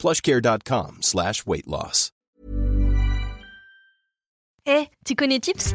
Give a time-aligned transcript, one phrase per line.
[0.00, 2.10] plushcare.com slash weight loss.
[4.66, 5.74] Eh, tu connais Tips?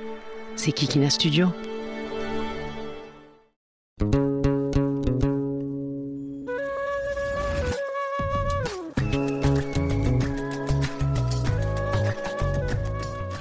[0.63, 1.51] C'est Kikina Studio.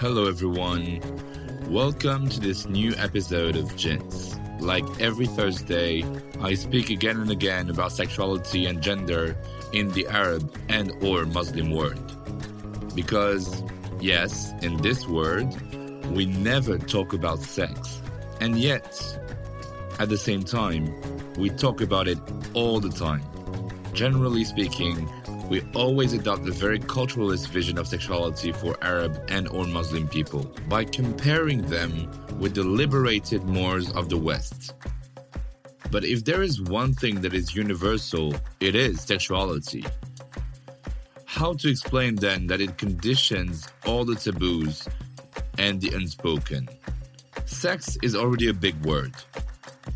[0.01, 1.01] Hello, everyone.
[1.69, 4.39] Welcome to this new episode of Jins.
[4.59, 6.03] Like every Thursday,
[6.41, 9.37] I speak again and again about sexuality and gender
[9.75, 12.17] in the Arab and or Muslim world.
[12.95, 13.62] Because
[14.01, 15.55] yes, in this world,
[16.11, 18.00] we never talk about sex.
[18.41, 19.19] And yet,
[19.98, 20.94] at the same time,
[21.36, 22.19] we talk about it
[22.55, 23.22] all the time.
[23.92, 25.08] Generally speaking,
[25.48, 30.44] we always adopt a very culturalist vision of sexuality for Arab and or Muslim people
[30.69, 34.75] by comparing them with the liberated Moors of the West.
[35.91, 39.84] But if there is one thing that is universal, it is sexuality.
[41.25, 44.88] How to explain then that it conditions all the taboos
[45.61, 46.66] and the unspoken?
[47.44, 49.14] Sex is already a big word.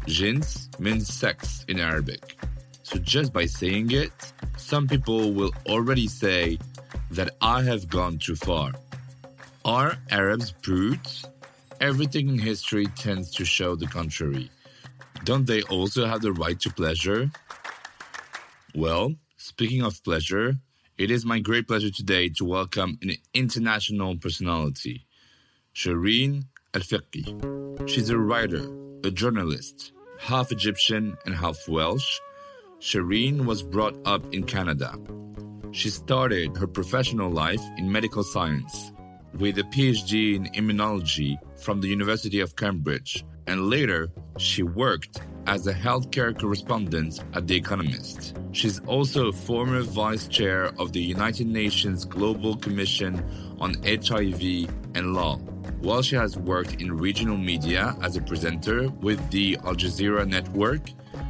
[0.06, 2.36] Jins means sex in Arabic.
[2.82, 4.12] So just by saying it,
[4.58, 6.58] some people will already say
[7.10, 8.72] that I have gone too far.
[9.64, 11.24] Are Arabs brutes?
[11.80, 14.50] Everything in history tends to show the contrary.
[15.24, 17.30] Don't they also have the right to pleasure?
[18.74, 20.56] Well, speaking of pleasure,
[20.98, 25.06] it is my great pleasure today to welcome an international personality,
[25.74, 27.88] Shereen El Feki.
[27.88, 28.64] She's a writer,
[29.02, 32.20] a journalist, half Egyptian and half Welsh.
[32.78, 34.96] Shereen was brought up in Canada.
[35.72, 38.92] She started her professional life in medical science
[39.40, 45.66] with a PhD in immunology from the University of Cambridge, and later she worked as
[45.66, 48.36] a healthcare correspondent at The Economist.
[48.52, 53.24] She's also a former vice chair of the United Nations Global Commission
[53.58, 55.40] on HIV and Law.
[55.84, 60.80] While she has worked in regional media as a presenter with the Al Jazeera network,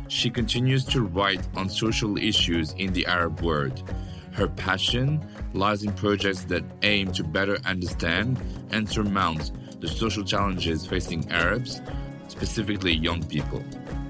[0.07, 3.83] she continues to write on social issues in the Arab world.
[4.31, 9.51] Her passion lies in projects that aim to better understand and surmount
[9.81, 11.83] the social challenges facing Arabs,
[12.29, 13.61] specifically young people.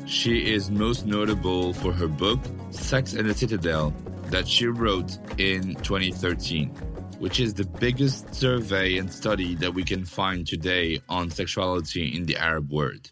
[0.05, 3.95] She is most notable for her book, Sex and the Citadel,
[4.27, 6.71] that she wrote in 2013,
[7.19, 12.27] which is the biggest survey and study that we can find today on sexuality in
[12.27, 13.11] the Arab world.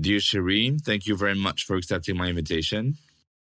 [0.00, 2.96] Dear Shereen, thank you very much for accepting my invitation.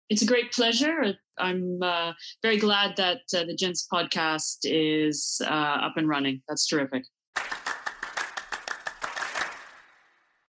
[0.09, 1.15] It's a great pleasure.
[1.39, 6.43] I'm uh, very glad that uh, the Jins podcast is uh, up and running.
[6.49, 7.05] That's terrific.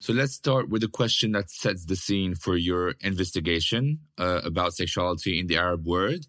[0.00, 4.74] So let's start with a question that sets the scene for your investigation uh, about
[4.74, 6.26] sexuality in the Arab world.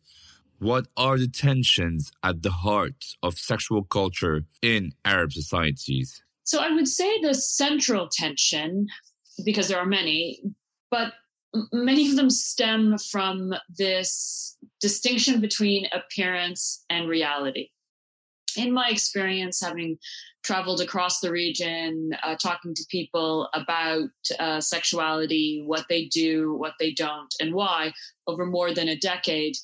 [0.60, 6.22] What are the tensions at the heart of sexual culture in Arab societies?
[6.44, 8.88] So I would say the central tension,
[9.46, 10.42] because there are many,
[10.92, 11.14] but
[11.72, 17.70] many of them stem from this distinction between appearance and reality.
[18.58, 19.98] In my experience, having
[20.44, 24.10] traveled across the region, uh, talking to people about
[24.40, 27.94] uh, sexuality, what they do, what they don't, and why
[28.28, 29.56] over more than a decade,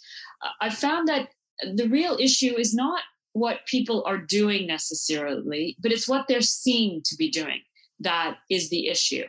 [0.62, 1.30] I found that
[1.76, 3.02] the real issue is not
[3.34, 7.62] what people are doing necessarily, but it's what they're seen to be doing
[8.00, 9.26] that is the issue.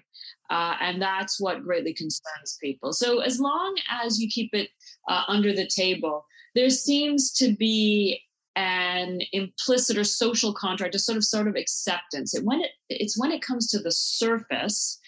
[0.48, 2.92] Uh, and that's what greatly concerns people.
[2.92, 4.68] So, as long as you keep it
[5.08, 6.24] uh, under the table,
[6.54, 8.20] there seems to be
[8.54, 12.32] an implicit or social contract, a sort of sort of acceptance.
[12.32, 15.00] And when it it's when it comes to the surface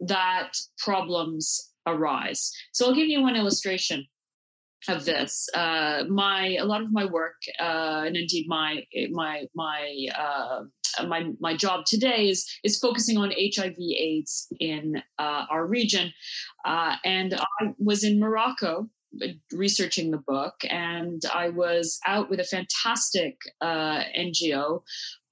[0.00, 2.52] that problems arise.
[2.72, 4.06] So I'll give you one illustration.
[4.88, 5.48] Of this.
[5.54, 10.60] Uh, my a lot of my work, uh, and indeed my my my uh,
[11.06, 16.12] my my job today is is focusing on HIV/AIDS in uh, our region,
[16.64, 18.88] uh, and I was in Morocco
[19.52, 24.82] researching the book, and I was out with a fantastic uh, NGO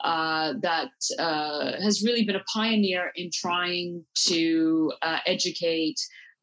[0.05, 6.00] uh, that uh, has really been a pioneer in trying to uh, educate,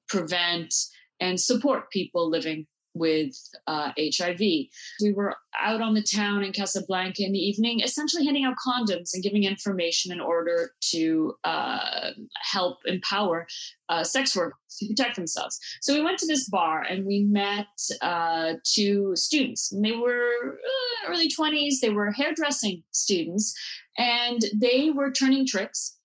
[0.08, 0.74] prevent,
[1.20, 3.36] and support people living with
[3.68, 4.40] uh, HIV.
[4.40, 9.12] We were out on the town in Casablanca in the evening, essentially handing out condoms
[9.14, 12.12] and giving information in order to uh,
[12.52, 13.48] help empower
[13.90, 15.60] uh, sex workers to protect themselves.
[15.82, 17.68] So we went to this bar and we met
[18.02, 19.72] uh, two students.
[19.72, 23.54] And they were uh, early 20s, they were hairdressing students,
[23.98, 25.98] and they were turning tricks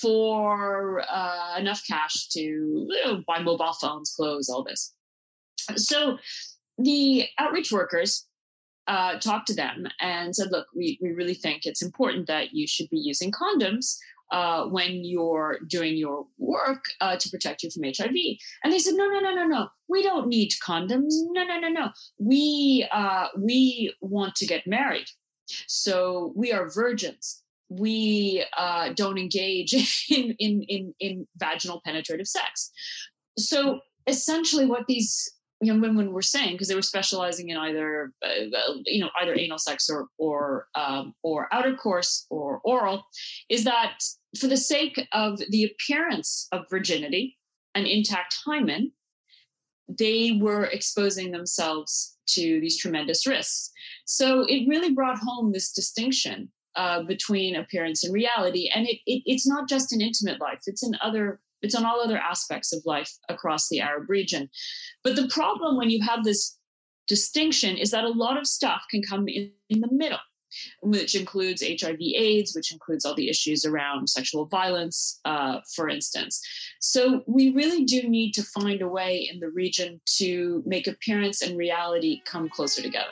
[0.00, 4.94] for uh, enough cash to you know, buy mobile phones, clothes, all this.
[5.76, 6.18] So
[6.78, 8.26] the outreach workers
[8.86, 12.66] uh, talked to them and said, look, we, we really think it's important that you
[12.66, 13.96] should be using condoms
[14.32, 18.14] uh, when you're doing your work uh, to protect you from HIV.
[18.62, 19.68] And they said, no, no, no, no, no.
[19.88, 21.12] We don't need condoms.
[21.32, 21.88] No, no, no, no.
[22.18, 25.06] We uh, we want to get married,
[25.66, 27.42] so we are virgins.
[27.68, 29.72] We uh, don't engage
[30.10, 32.70] in, in in in vaginal penetrative sex.
[33.36, 35.28] So essentially, what these
[35.60, 39.38] young women were saying because they were specializing in either uh, uh, you know either
[39.38, 43.04] anal sex or or um, or outer course or oral
[43.48, 43.98] is that
[44.38, 47.36] for the sake of the appearance of virginity
[47.74, 48.92] and intact hymen
[49.98, 53.72] they were exposing themselves to these tremendous risks.
[54.04, 59.22] So it really brought home this distinction uh, between appearance and reality and it, it,
[59.26, 62.82] it's not just in intimate life it's in other it's on all other aspects of
[62.84, 64.48] life across the Arab region.
[65.04, 66.58] But the problem when you have this
[67.06, 70.20] distinction is that a lot of stuff can come in, in the middle,
[70.82, 76.40] which includes HIV AIDS, which includes all the issues around sexual violence, uh, for instance.
[76.80, 81.42] So we really do need to find a way in the region to make appearance
[81.42, 83.10] and reality come closer together.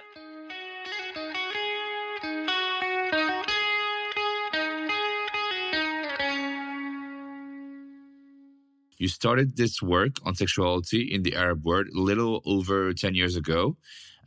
[8.99, 13.37] You started this work on sexuality in the Arab world a little over 10 years
[13.37, 13.77] ago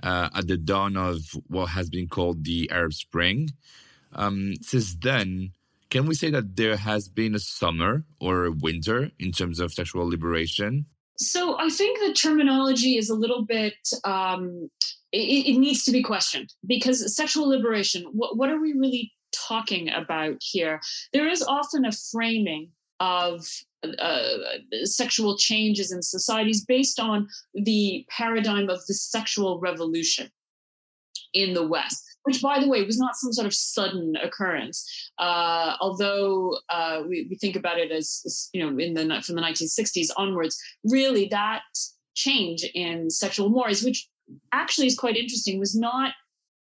[0.01, 3.49] uh, at the dawn of what has been called the Arab Spring.
[4.13, 5.51] Um, since then,
[5.89, 9.73] can we say that there has been a summer or a winter in terms of
[9.73, 10.85] sexual liberation?
[11.17, 13.75] So I think the terminology is a little bit,
[14.05, 14.69] um,
[15.11, 19.89] it, it, needs to be questioned because sexual liberation, what, what are we really talking
[19.89, 20.79] about here?
[21.11, 22.69] There is often a framing
[23.01, 23.45] of
[23.99, 24.37] uh,
[24.83, 30.29] sexual changes in societies based on the paradigm of the sexual revolution
[31.33, 35.11] in the West, which, by the way, was not some sort of sudden occurrence.
[35.17, 39.35] Uh, although uh, we, we, think about it as, as, you know, in the from
[39.35, 41.63] the 1960s onwards, really that
[42.15, 44.07] change in sexual mores, which
[44.51, 46.13] actually is quite interesting, was not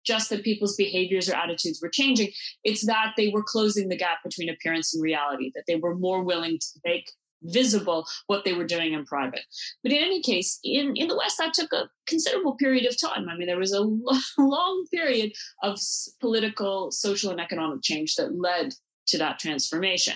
[0.08, 2.32] just that people's behaviors or attitudes were changing.
[2.64, 6.24] It's that they were closing the gap between appearance and reality, that they were more
[6.24, 7.12] willing to make
[7.44, 9.42] visible what they were doing in private.
[9.84, 13.30] But in any case, in, in the West, that took a considerable period of time.
[13.30, 13.82] I mean, there was a
[14.42, 15.78] long period of
[16.20, 18.74] political, social, and economic change that led
[19.08, 20.16] to that transformation.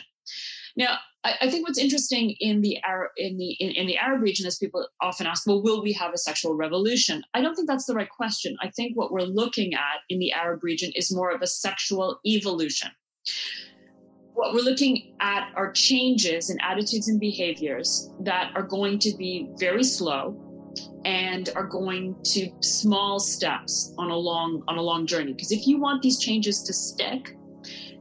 [0.76, 4.22] Now, I, I think what's interesting in the Arab in the in, in the Arab
[4.22, 7.24] region is people often ask, well, will we have a sexual revolution?
[7.34, 8.58] I don't think that's the right question.
[8.62, 12.20] I think what we're looking at in the Arab region is more of a sexual
[12.26, 12.90] evolution.
[14.34, 19.50] What we're looking at are changes in attitudes and behaviors that are going to be
[19.60, 20.48] very slow
[21.04, 25.68] and are going to small steps on a long on a long journey because if
[25.68, 27.36] you want these changes to stick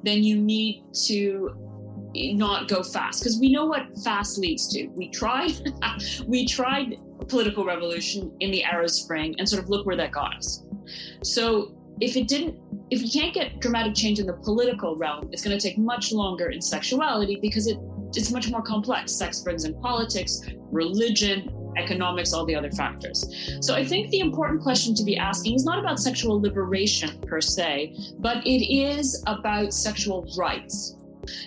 [0.05, 1.70] then you need to
[2.15, 4.89] not go fast because we know what fast leads to.
[4.89, 5.53] We tried,
[6.27, 6.97] we tried
[7.29, 10.65] political revolution in the Arab Spring, and sort of look where that got us.
[11.23, 12.59] So if it didn't,
[12.91, 16.13] if you can't get dramatic change in the political realm, it's going to take much
[16.13, 17.79] longer in sexuality because it
[18.17, 19.13] it's much more complex.
[19.13, 23.25] Sex brings in politics, religion, economics, all the other factors.
[23.61, 27.41] So I think the important question to be asking is not about sexual liberation per
[27.41, 30.97] se, but it is about sexual rights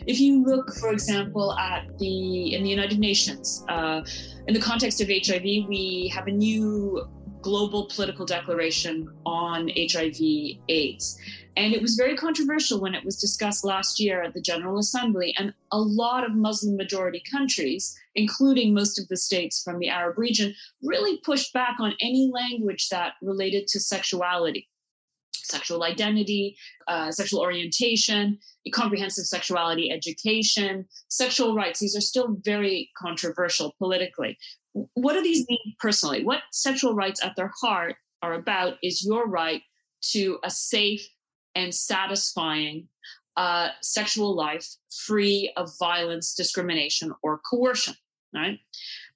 [0.08, 4.02] if you look, for example, at the in the United Nations, uh,
[4.48, 7.08] in the context of HIV, we have a new
[7.44, 10.18] global political declaration on HIV
[10.70, 11.20] AIDS.
[11.56, 15.36] And it was very controversial when it was discussed last year at the General Assembly.
[15.38, 20.18] And a lot of Muslim majority countries, including most of the states from the Arab
[20.18, 24.68] region, really pushed back on any language that related to sexuality,
[25.44, 26.58] sexual identity,
[26.88, 28.40] uh, sexual orientation,
[28.72, 31.80] comprehensive sexuality education, sexual rights.
[31.80, 34.38] These are still very controversial politically.
[34.94, 36.24] What do these mean personally?
[36.24, 39.62] What sexual rights at their heart are about is your right
[40.12, 41.08] to a safe
[41.56, 42.88] and satisfying
[43.38, 44.68] uh, sexual life
[45.06, 47.96] free of violence, discrimination, or coercion,
[48.34, 48.60] right?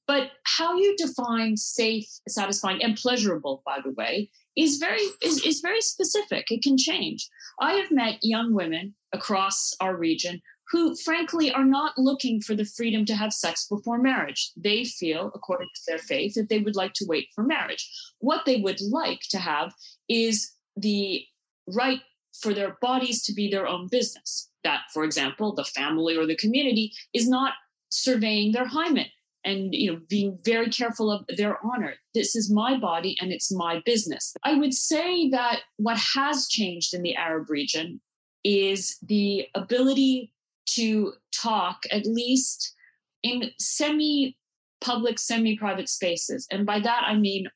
[0.08, 5.62] But how you define safe, satisfying, and pleasurable, by the way, is very is, is
[5.62, 6.52] very specific.
[6.52, 7.30] It can change.
[7.62, 12.66] I have met young women across our region who frankly are not looking for the
[12.66, 14.52] freedom to have sex before marriage.
[14.58, 17.90] They feel, according to their faith, that they would like to wait for marriage.
[18.20, 19.74] What they would like to have
[20.10, 21.24] is the
[21.68, 22.02] right
[22.42, 24.50] for their bodies to be their own business.
[24.66, 27.54] That, for example, the family or the community is not
[27.90, 29.06] surveying their hymen
[29.48, 31.94] and you know being very careful of their honor.
[32.14, 34.34] This is my body and it's my business.
[34.44, 38.02] I would say that what has changed in the arab region
[38.44, 40.34] is the ability
[40.76, 42.76] to talk at least
[43.24, 44.38] in semi
[44.82, 46.46] public semi private spaces.
[46.52, 47.48] And by that i mean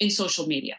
[0.00, 0.76] in social media.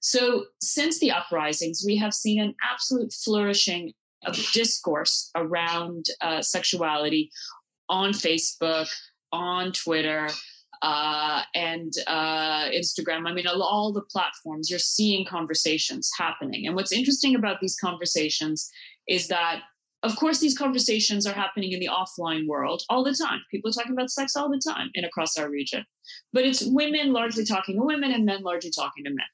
[0.00, 3.92] So, since the uprisings, we have seen an absolute flourishing
[4.24, 7.30] of discourse around uh, sexuality
[7.88, 8.88] on Facebook,
[9.36, 10.28] on Twitter,
[10.82, 13.28] uh, and uh, Instagram.
[13.28, 16.66] I mean, all the platforms, you're seeing conversations happening.
[16.66, 18.70] And what's interesting about these conversations
[19.08, 19.62] is that,
[20.02, 23.40] of course, these conversations are happening in the offline world all the time.
[23.50, 25.84] People are talking about sex all the time and across our region.
[26.32, 29.26] But it's women largely talking to women and men largely talking to men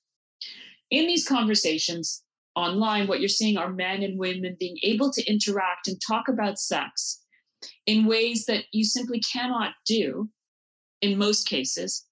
[0.93, 2.23] in these conversations
[2.55, 6.59] online, what you're seeing are men and women being able to interact and talk about
[6.59, 7.22] sex
[7.87, 10.29] in ways that you simply cannot do
[11.01, 12.07] in most cases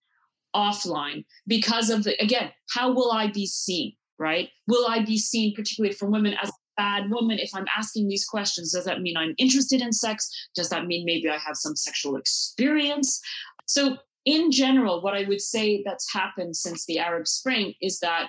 [0.54, 4.48] offline because of the, again, how will I be seen, right?
[4.66, 8.24] Will I be seen, particularly from women, as a bad woman if I'm asking these
[8.24, 8.72] questions?
[8.72, 10.28] Does that mean I'm interested in sex?
[10.54, 13.20] Does that mean maybe I have some sexual experience?
[13.66, 18.28] So, in general, what I would say that's happened since the Arab Spring is that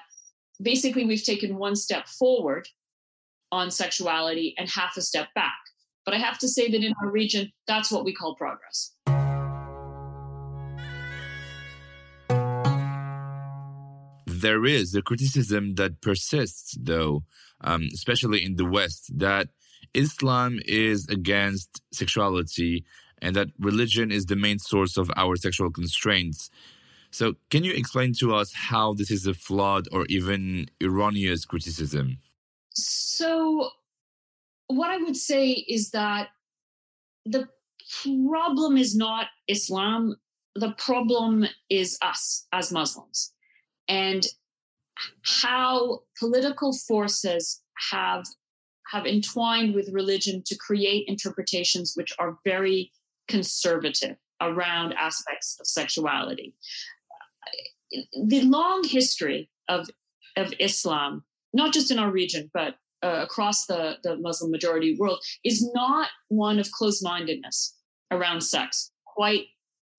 [0.62, 2.68] basically we've taken one step forward
[3.52, 5.58] on sexuality and half a step back.
[6.06, 8.94] But I have to say that in our region, that's what we call progress.
[14.26, 17.24] There is a criticism that persists, though,
[17.64, 19.50] um, especially in the West, that
[19.94, 22.84] Islam is against sexuality
[23.22, 26.50] and that religion is the main source of our sexual constraints.
[27.12, 32.18] So, can you explain to us how this is a flawed or even erroneous criticism?
[32.74, 33.70] So,
[34.76, 36.30] what I would say is that
[37.26, 37.48] the
[38.04, 40.16] problem is not Islam,
[40.56, 43.34] the problem is us as Muslims.
[43.88, 44.26] And
[45.24, 47.62] how political forces
[47.92, 48.26] have
[48.92, 52.92] have entwined with religion to create interpretations which are very
[53.30, 56.54] conservative around aspects of sexuality.
[58.26, 59.90] The long history of
[60.38, 61.24] of Islam,
[61.54, 66.10] not just in our region, but uh, across the, the Muslim majority world, is not
[66.30, 67.76] one of closed mindedness
[68.12, 68.92] around sex.
[69.06, 69.46] Quite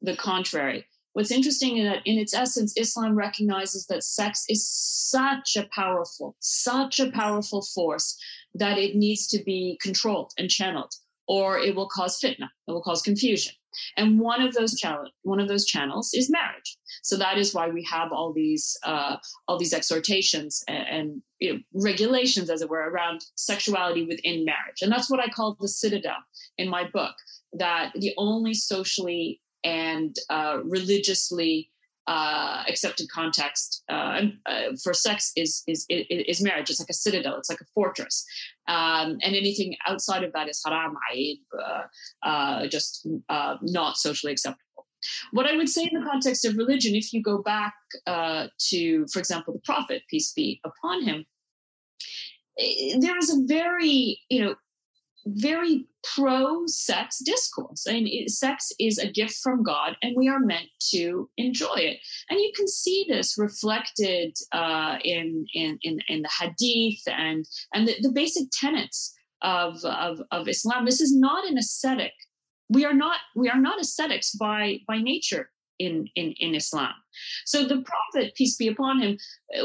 [0.00, 0.86] the contrary.
[1.14, 6.36] What's interesting is that in its essence, Islam recognizes that sex is such a powerful,
[6.40, 8.18] such a powerful force
[8.54, 10.94] that it needs to be controlled and channeled,
[11.28, 13.52] or it will cause fitna, it will cause confusion.
[13.96, 16.76] And one of those channel, one of those channels is marriage.
[17.02, 19.16] So that is why we have all these uh,
[19.48, 24.82] all these exhortations and, and you know, regulations, as it were, around sexuality within marriage.
[24.82, 26.22] And that's what I call the citadel
[26.58, 27.14] in my book.
[27.52, 31.70] That the only socially and uh, religiously
[32.06, 36.68] uh, accepted context uh, uh, for sex is, is is marriage.
[36.68, 37.36] It's like a citadel.
[37.36, 38.24] It's like a fortress,
[38.66, 40.96] um, and anything outside of that is haram,
[41.58, 41.82] uh,
[42.26, 43.06] uh, just
[43.62, 44.86] not socially acceptable.
[45.32, 47.74] What I would say in the context of religion, if you go back
[48.06, 51.24] to, for example, the Prophet, peace be upon him,
[52.58, 54.54] eh, there is a very you know
[55.26, 57.86] very pro sex discourse.
[57.88, 61.98] I mean, sex is a gift from God, and we are meant to enjoy it.
[62.28, 67.86] And you can see this reflected uh, in, in, in in the Hadith and and
[67.86, 70.84] the, the basic tenets of, of of Islam.
[70.84, 72.12] This is not an ascetic.
[72.68, 76.92] We are not we are not ascetics by by nature in, in, in Islam.
[77.44, 79.18] So the Prophet, peace be upon him,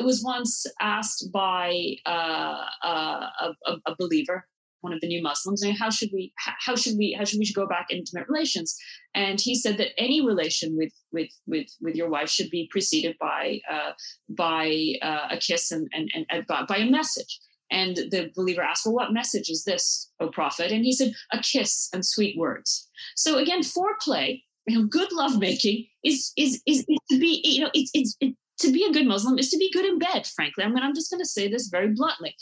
[0.04, 3.28] was once asked by uh, uh,
[3.66, 4.48] a, a believer,
[4.88, 6.34] one of the new Muslims, and how should we
[6.66, 8.76] how should we how should we go about intimate relations?
[9.14, 13.16] And he said that any relation with with with with your wife should be preceded
[13.20, 13.92] by uh,
[14.30, 17.40] by uh, a kiss and and, and by, by a message.
[17.70, 20.72] And the believer asked, Well, what message is this, O Prophet?
[20.72, 22.90] And he said, A kiss and sweet words.
[23.16, 27.72] So again, foreplay, you know, good lovemaking is is is, is to be, you know,
[27.74, 30.64] it's it's it, to be a good Muslim is to be good in bed, frankly.
[30.64, 32.36] I mean, I'm just going to say this very bluntly.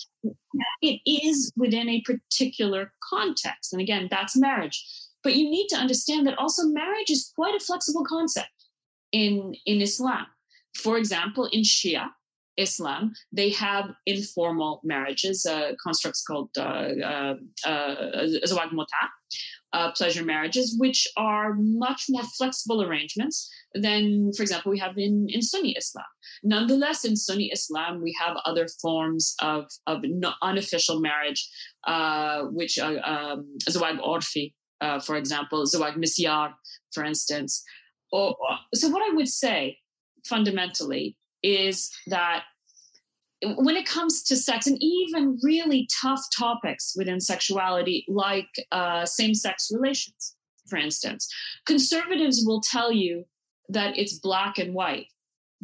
[0.82, 3.74] It is within a particular context.
[3.74, 4.84] And again, that's marriage.
[5.24, 8.50] But you need to understand that also marriage is quite a flexible concept
[9.12, 10.26] in, in Islam.
[10.76, 12.10] For example, in Shia,
[12.58, 17.36] Islam, they have informal marriages, uh, constructs called uh, uh,
[17.66, 19.04] uh zawaj muta,
[19.74, 25.28] uh, pleasure marriages, which are much more flexible arrangements than, for example, we have in,
[25.30, 26.06] in Sunni Islam.
[26.44, 30.04] Nonetheless, in Sunni Islam, we have other forms of, of
[30.42, 31.50] unofficial marriage,
[32.52, 34.54] which are um, zawaj orfi,
[35.04, 36.54] for example, zawaj misyar,
[36.94, 37.64] for instance.
[38.14, 38.36] Or,
[38.74, 39.80] so, what I would say
[40.26, 42.44] fundamentally is that
[43.44, 49.36] when it comes to sex and even really tough topics within sexuality, like uh, same
[49.36, 50.36] sex relations,
[50.68, 51.32] for instance,
[51.66, 53.26] conservatives will tell you
[53.70, 55.08] that it's black and white.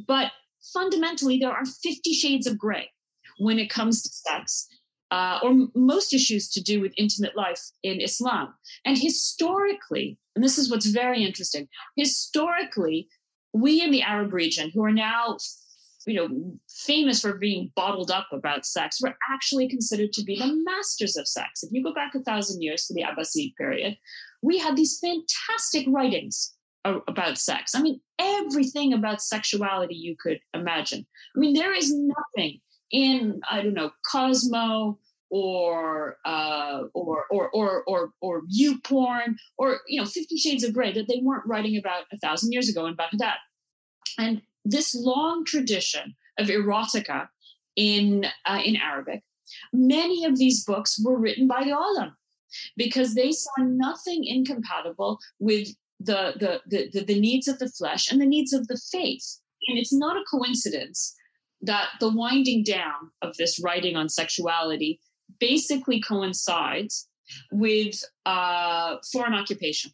[0.08, 0.32] But
[0.74, 2.92] fundamentally, there are 50 shades of gray
[3.40, 4.68] when it comes to sex.
[5.10, 8.54] Uh, or m- most issues to do with intimate life in Islam.
[8.86, 13.10] And historically, and this is what's very interesting, historically,
[13.52, 15.36] we in the Arab region who are now
[16.06, 20.64] you know famous for being bottled up about sex were actually considered to be the
[20.64, 21.64] masters of sex.
[21.64, 23.98] If you go back a thousand years to the abbasid period
[24.42, 27.76] we had these fantastic writings about sex.
[27.76, 31.06] I mean everything about sexuality you could imagine.
[31.36, 32.60] I mean there is nothing
[32.92, 35.00] in i don't know cosmo
[35.32, 40.92] or uh, or or or or or YouPorn or you know Fifty Shades of Grey
[40.92, 43.38] that they weren't writing about a thousand years ago in Baghdad,
[44.20, 47.28] and this long tradition of erotica
[47.76, 49.24] in uh, in Arabic.
[49.74, 51.74] Many of these books were written by the
[52.78, 55.68] because they saw nothing incompatible with
[56.00, 59.40] the, the, the, the needs of the flesh and the needs of the faith.
[59.68, 61.16] And it's not a coincidence
[61.62, 65.00] that the winding down of this writing on sexuality
[65.40, 67.08] basically coincides
[67.52, 69.92] with uh, foreign occupation,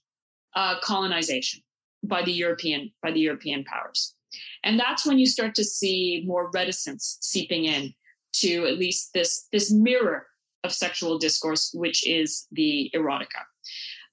[0.56, 1.62] uh, colonization
[2.04, 4.16] by the European by the European powers.
[4.64, 7.94] And that's when you start to see more reticence seeping in
[8.34, 10.28] to at least this, this mirror
[10.64, 13.44] of sexual discourse, which is the erotica.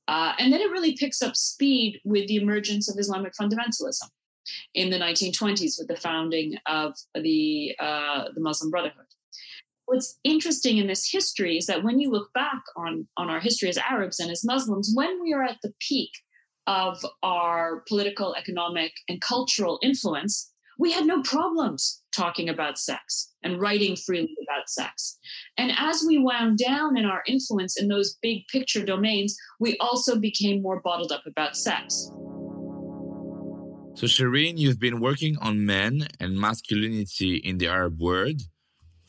[0.07, 4.09] Uh, and then it really picks up speed with the emergence of Islamic fundamentalism
[4.75, 9.07] in the 1920s with the founding of the, uh, the Muslim Brotherhood.
[9.87, 13.69] What's interesting in this history is that when you look back on, on our history
[13.69, 16.11] as Arabs and as Muslims, when we are at the peak
[16.67, 23.61] of our political, economic, and cultural influence, we had no problems talking about sex and
[23.61, 25.19] writing freely about sex.
[25.57, 30.19] And as we wound down in our influence in those big picture domains, we also
[30.19, 32.11] became more bottled up about sex.
[33.97, 38.43] So, Shereen, you've been working on men and masculinity in the Arab world.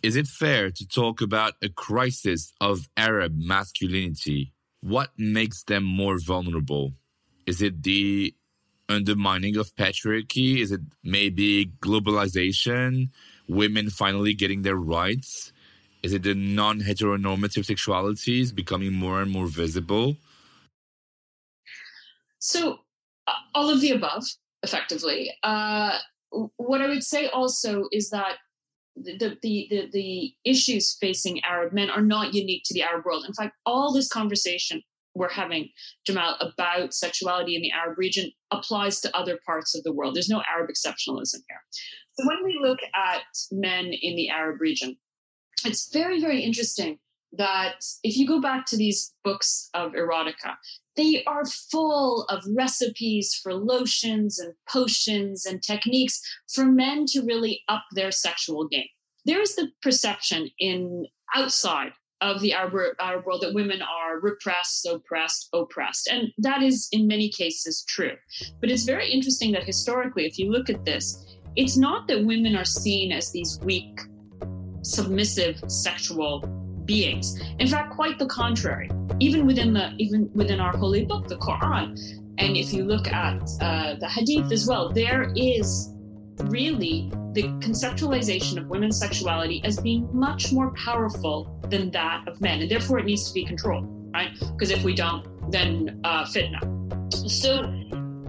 [0.04, 4.54] Is it fair to talk about a crisis of Arab masculinity?
[4.82, 6.94] What makes them more vulnerable?
[7.46, 8.34] Is it the
[8.90, 10.60] undermining of patriarchy?
[10.60, 13.10] Is it maybe globalization?
[13.48, 15.52] Women finally getting their rights?
[16.04, 20.18] Is it the non heteronormative sexualities becoming more and more visible?
[22.40, 22.80] So,
[23.28, 24.24] uh, all of the above,
[24.62, 25.32] effectively.
[25.42, 25.98] Uh,
[26.58, 28.38] what I would say also is that
[28.96, 33.26] the, the, the, the issues facing Arab men are not unique to the Arab world.
[33.28, 34.82] In fact, all this conversation
[35.16, 35.70] we're having,
[36.06, 40.16] Jamal, about sexuality in the Arab region applies to other parts of the world.
[40.16, 41.62] There's no Arab exceptionalism here.
[42.18, 44.98] So when we look at men in the Arab region,
[45.66, 47.00] it's very, very interesting
[47.34, 50.56] that if you go back to these books of erotica,
[50.96, 56.22] they are full of recipes for lotions and potions and techniques
[56.54, 58.88] for men to really up their sexual game.
[59.26, 64.86] There is the perception in outside of the Arab, Arab world that women are repressed,
[64.86, 66.08] oppressed, oppressed.
[66.08, 68.14] And that is in many cases true.
[68.62, 71.26] But it's very interesting that historically, if you look at this,
[71.56, 74.00] it's not that women are seen as these weak,
[74.82, 76.42] submissive sexual
[76.86, 77.40] beings.
[77.60, 78.90] In fact, quite the contrary.
[79.20, 81.98] Even within the even within our holy book, the Quran,
[82.38, 85.90] And if you look at uh, the Hadith as well, there is
[86.44, 92.62] really the conceptualization of women's sexuality as being much more powerful than that of men,
[92.62, 94.32] and therefore it needs to be controlled, right?
[94.40, 96.62] Because if we don't, then uh, fitna.
[97.30, 97.64] So,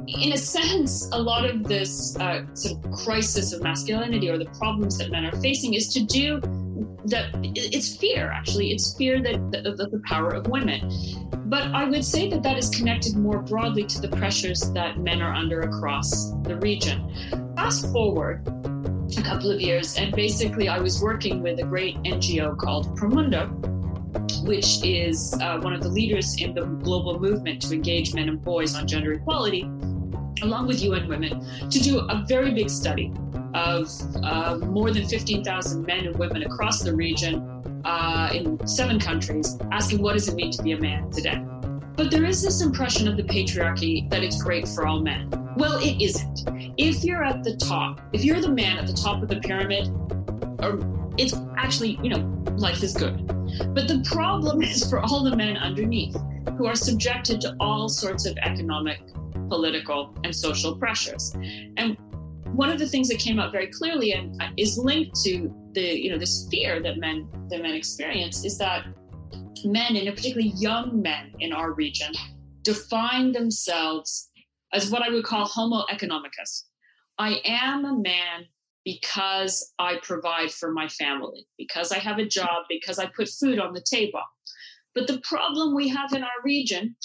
[0.09, 4.51] in a sense, a lot of this uh, sort of crisis of masculinity or the
[4.59, 6.41] problems that men are facing is to do
[7.07, 10.91] that it's fear actually it's fear that of the power of women
[11.49, 15.23] but i would say that that is connected more broadly to the pressures that men
[15.23, 17.09] are under across the region
[17.55, 18.45] fast forward
[19.17, 23.47] a couple of years and basically i was working with a great ngo called Promundo
[24.45, 28.43] which is uh, one of the leaders in the global movement to engage men and
[28.43, 29.63] boys on gender equality
[30.43, 33.13] along with un women to do a very big study
[33.55, 33.89] of
[34.23, 40.03] uh, more than 15,000 men and women across the region uh, in seven countries asking
[40.03, 41.43] what does it mean to be a man today.
[41.97, 45.31] But there is this impression of the patriarchy that it's great for all men.
[45.57, 46.43] Well, it isn't.
[46.77, 49.89] If you're at the top, if you're the man at the top of the pyramid,
[51.17, 52.19] it's actually, you know,
[52.57, 53.27] life is good.
[53.75, 56.17] But the problem is for all the men underneath
[56.59, 59.01] who are subjected to all sorts of economic,
[59.49, 61.35] political, and social pressures.
[61.79, 61.97] And
[62.53, 66.11] one of the things that came out very clearly and is linked to the you
[66.11, 68.87] know this fear that men that men experience is that
[69.67, 72.13] men and particularly young men in our region
[72.63, 74.31] define themselves
[74.73, 76.65] as what I would call homo economicus.
[77.19, 78.47] I am a man
[78.85, 83.59] because I provide for my family, because I have a job, because I put food
[83.59, 84.21] on the table.
[84.95, 86.97] But the problem we have in our region,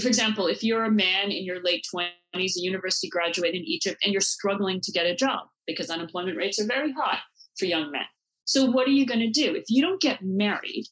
[0.00, 3.98] for example, if you're a man in your late 20s, a university graduate in Egypt,
[4.02, 7.18] and you're struggling to get a job because unemployment rates are very high
[7.58, 8.04] for young men.
[8.44, 9.54] So, what are you going to do?
[9.54, 10.86] If you don't get married,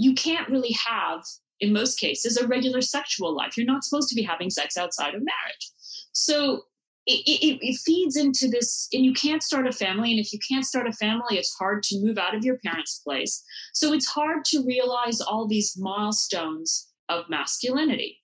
[0.00, 1.22] you can't really have,
[1.60, 3.56] in most cases, a regular sexual life.
[3.56, 5.70] You're not supposed to be having sex outside of marriage.
[6.12, 6.62] So,
[7.06, 10.10] it, it, it, feeds into this, and you can't start a family.
[10.10, 13.00] And if you can't start a family, it's hard to move out of your parents'
[13.04, 13.42] place.
[13.72, 18.18] So it's hard to realize all these milestones of masculinity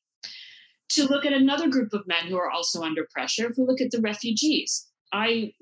[0.90, 3.50] to look at another group of men who are also under pressure.
[3.50, 5.52] If we look at the refugees, I,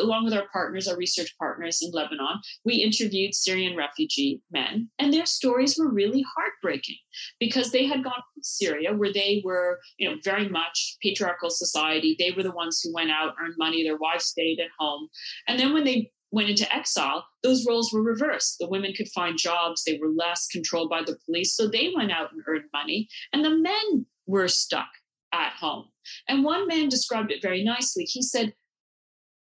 [0.00, 5.12] along with our partners, our research partners in Lebanon, we interviewed Syrian refugee men, and
[5.12, 6.96] their stories were really heartbreaking
[7.38, 12.16] because they had gone from Syria, where they were, you know, very much patriarchal society.
[12.18, 15.08] They were the ones who went out, earned money, their wives stayed at home.
[15.46, 18.56] And then when they went into exile, those roles were reversed.
[18.60, 22.12] The women could find jobs, they were less controlled by the police, so they went
[22.12, 23.08] out and earned money.
[23.32, 24.88] And the men were stuck
[25.32, 25.86] at home.
[26.28, 28.04] And one man described it very nicely.
[28.04, 28.52] He said,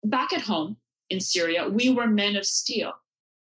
[0.06, 0.78] Back at home
[1.10, 2.94] in Syria, we were men of steel.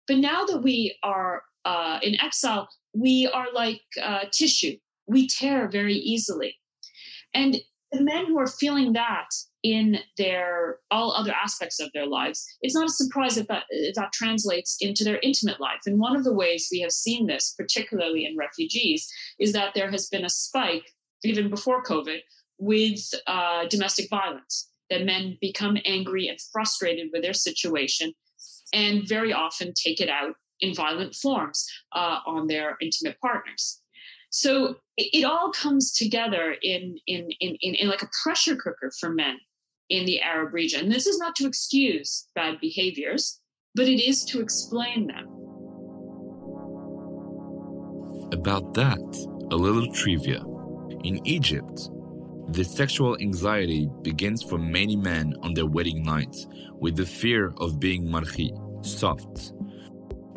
[0.07, 4.77] But now that we are uh, in exile, we are like uh, tissue.
[5.07, 6.55] We tear very easily.
[7.33, 7.57] And
[7.91, 9.27] the men who are feeling that
[9.63, 13.63] in their all other aspects of their lives, it's not a surprise that that,
[13.95, 15.81] that translates into their intimate life.
[15.85, 19.91] And one of the ways we have seen this, particularly in refugees, is that there
[19.91, 20.85] has been a spike
[21.23, 22.19] even before COVID,
[22.57, 28.13] with uh, domestic violence, that men become angry and frustrated with their situation
[28.73, 33.81] and very often take it out in violent forms uh, on their intimate partners.
[34.29, 39.09] So it, all comes together in, in, in, in, in like a pressure cooker for
[39.09, 39.37] men
[39.89, 40.89] in the Arab region.
[40.89, 43.39] This is not to excuse bad behaviors,
[43.75, 45.25] but it is to explain them.
[48.33, 48.99] About that,
[49.51, 50.43] a little trivia.
[51.03, 51.89] In Egypt,
[52.55, 56.33] the sexual anxiety begins for many men on their wedding night
[56.79, 58.49] with the fear of being marhi,
[58.85, 59.51] soft.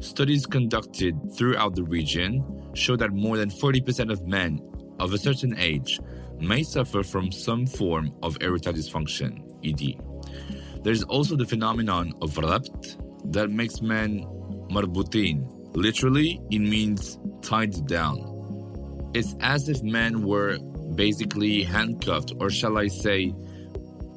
[0.00, 4.60] Studies conducted throughout the region show that more than 40% of men
[4.98, 6.00] of a certain age
[6.40, 10.02] may suffer from some form of erectile dysfunction, ED.
[10.82, 12.96] There's also the phenomenon of rabt
[13.32, 14.24] that makes men
[14.72, 15.46] marbutin.
[15.76, 19.10] Literally, it means tied down.
[19.14, 20.58] It's as if men were
[20.98, 23.32] basically handcuffed, or shall I say,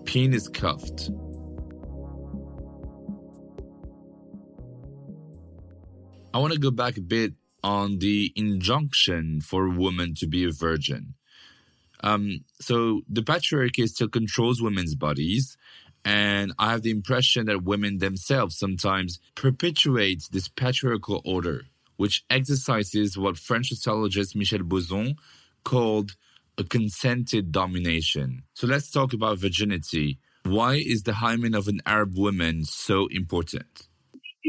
[0.05, 1.11] penis cuffed.
[6.33, 10.43] I want to go back a bit on the injunction for a woman to be
[10.43, 11.13] a virgin.
[12.03, 15.57] Um, so the patriarchy still controls women's bodies,
[16.03, 21.65] and I have the impression that women themselves sometimes perpetuate this patriarchal order
[21.97, 25.13] which exercises what French sociologist Michel Bozon
[25.63, 26.15] called
[26.57, 28.43] a consented domination.
[28.53, 30.19] So let's talk about virginity.
[30.43, 33.87] Why is the hymen of an Arab woman so important?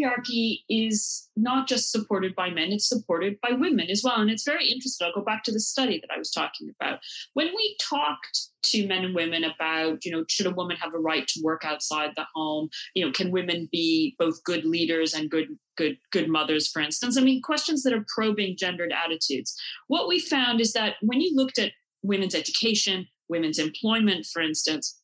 [0.02, 4.20] patriarchy is not just supported by men, it's supported by women as well.
[4.20, 5.06] And it's very interesting.
[5.06, 7.00] I'll go back to the study that I was talking about.
[7.34, 10.98] When we talked to men and women about, you know, should a woman have a
[10.98, 12.68] right to work outside the home?
[12.94, 17.16] You know, can women be both good leaders and good good good mothers, for instance?
[17.16, 19.54] I mean, questions that are probing gendered attitudes.
[19.88, 25.02] What we found is that when you looked at women's education, women's employment, for instance,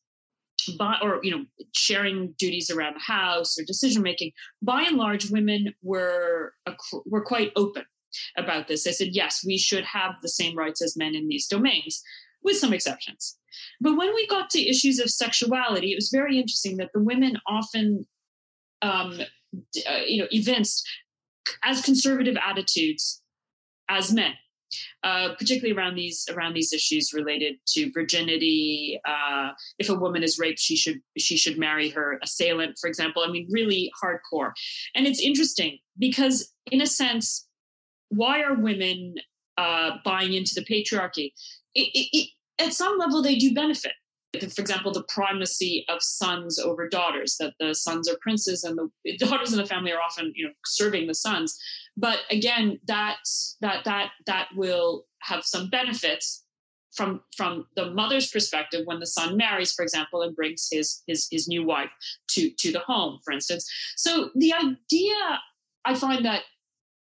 [0.77, 4.31] by, or you know sharing duties around the house or decision making
[4.61, 6.53] by and large women were
[7.05, 7.83] were quite open
[8.37, 8.83] about this.
[8.83, 12.01] They said yes we should have the same rights as men in these domains
[12.43, 13.37] with some exceptions.
[13.81, 17.37] But when we got to issues of sexuality it was very interesting that the women
[17.47, 18.05] often
[18.81, 19.19] um,
[19.89, 20.87] uh, you know evinced
[21.63, 23.21] as conservative attitudes
[23.89, 24.33] as men
[25.03, 28.99] uh, particularly around these around these issues related to virginity.
[29.07, 33.23] Uh, if a woman is raped, she should she should marry her assailant, for example.
[33.25, 34.51] I mean, really hardcore.
[34.95, 37.47] And it's interesting because, in a sense,
[38.09, 39.15] why are women
[39.57, 41.33] uh, buying into the patriarchy?
[41.75, 42.29] It, it, it,
[42.59, 43.93] at some level, they do benefit
[44.33, 49.17] for example, the primacy of sons over daughters, that the sons are princes and the
[49.17, 51.57] daughters in the family are often, you know, serving the sons.
[51.99, 53.17] But again, that
[53.61, 56.45] that that that will have some benefits
[56.95, 61.27] from from the mother's perspective when the son marries, for example, and brings his his
[61.29, 61.91] his new wife
[62.29, 63.69] to to the home, for instance.
[63.97, 65.39] So the idea,
[65.85, 66.43] I find that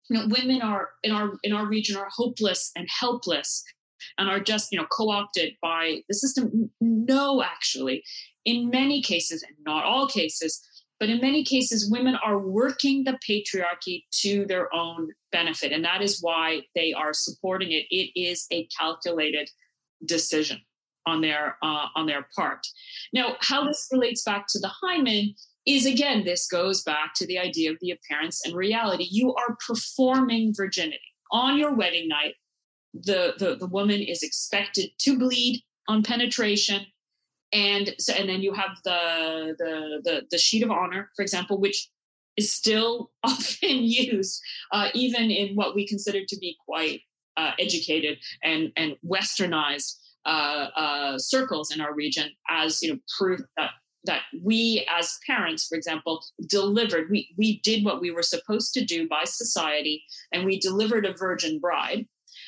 [0.10, 3.64] you know, women are in our in our region are hopeless and helpless
[4.18, 8.04] and are just you know co-opted by the system no actually
[8.46, 10.66] in many cases and not all cases
[11.00, 16.02] but in many cases women are working the patriarchy to their own benefit and that
[16.02, 17.86] is why they are supporting it.
[17.90, 19.50] It is a calculated
[20.06, 20.60] decision
[21.06, 22.66] on their uh, on their part.
[23.14, 27.40] Now how this relates back to the hymen is again this goes back to the
[27.40, 29.08] idea of the appearance and reality.
[29.10, 31.00] You are performing virginity.
[31.32, 32.36] On your wedding night
[32.94, 36.86] the, the, the woman is expected to bleed on penetration.
[37.54, 41.60] And so, and then you have the, the, the, the sheet of honor, for example,
[41.60, 41.90] which
[42.36, 47.02] is still often used, uh, even in what we consider to be quite
[47.38, 49.94] uh, educated and, and westernized
[50.28, 53.72] uh, uh, circles in our region as you know proof that
[54.04, 58.84] that we as parents for example delivered we we did what we were supposed to
[58.84, 62.06] do by society and we delivered a virgin bride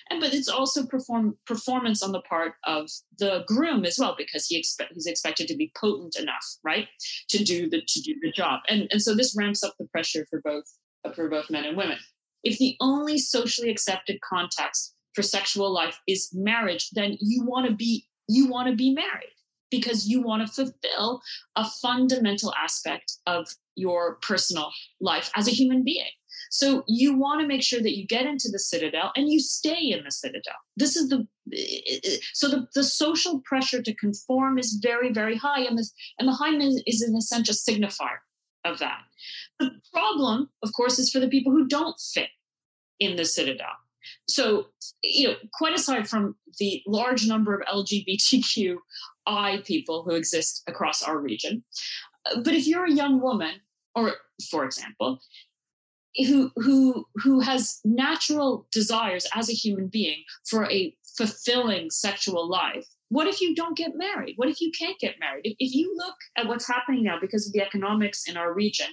[0.09, 4.47] and but it's also perform performance on the part of the groom as well because
[4.47, 6.87] he expect he's expected to be potent enough right
[7.29, 8.61] to do the to do the job.
[8.67, 10.65] And and so this ramps up the pressure for both
[11.15, 11.97] for both men and women.
[12.43, 17.75] If the only socially accepted context for sexual life is marriage then you want to
[17.75, 19.33] be you want to be married
[19.71, 21.21] because you want to fulfill
[21.55, 26.09] a fundamental aspect of your personal life as a human being
[26.49, 29.91] so you want to make sure that you get into the citadel and you stay
[29.91, 30.55] in the citadel.
[30.75, 31.27] This is the
[32.33, 36.33] so the, the social pressure to conform is very very high, and this and the
[36.33, 38.19] hymen is in a sense a signifier
[38.65, 39.01] of that.
[39.59, 42.29] The problem, of course, is for the people who don't fit
[42.99, 43.67] in the citadel.
[44.27, 44.67] So,
[45.03, 51.17] you know, quite aside from the large number of LGBTQI people who exist across our
[51.17, 51.63] region,
[52.25, 53.55] uh, but if you're a young woman,
[53.95, 54.13] or
[54.49, 55.19] for example,
[56.17, 62.85] who who who has natural desires as a human being for a fulfilling sexual life.
[63.09, 64.33] What if you don't get married?
[64.37, 65.41] What if you can't get married?
[65.43, 68.87] If, if you look at what's happening now because of the economics in our region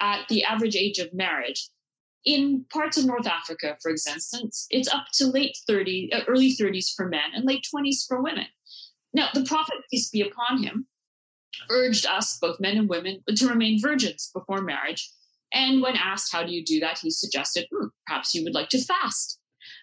[0.00, 1.68] at the average age of marriage
[2.24, 6.94] in parts of north africa for instance it's up to late 30 uh, early 30s
[6.96, 8.46] for men and late 20s for women.
[9.12, 10.86] Now the prophet peace be upon him
[11.70, 15.10] urged us both men and women to remain virgins before marriage
[15.54, 16.98] and when asked, how do you do that?
[16.98, 19.38] He suggested, hmm, perhaps you would like to fast.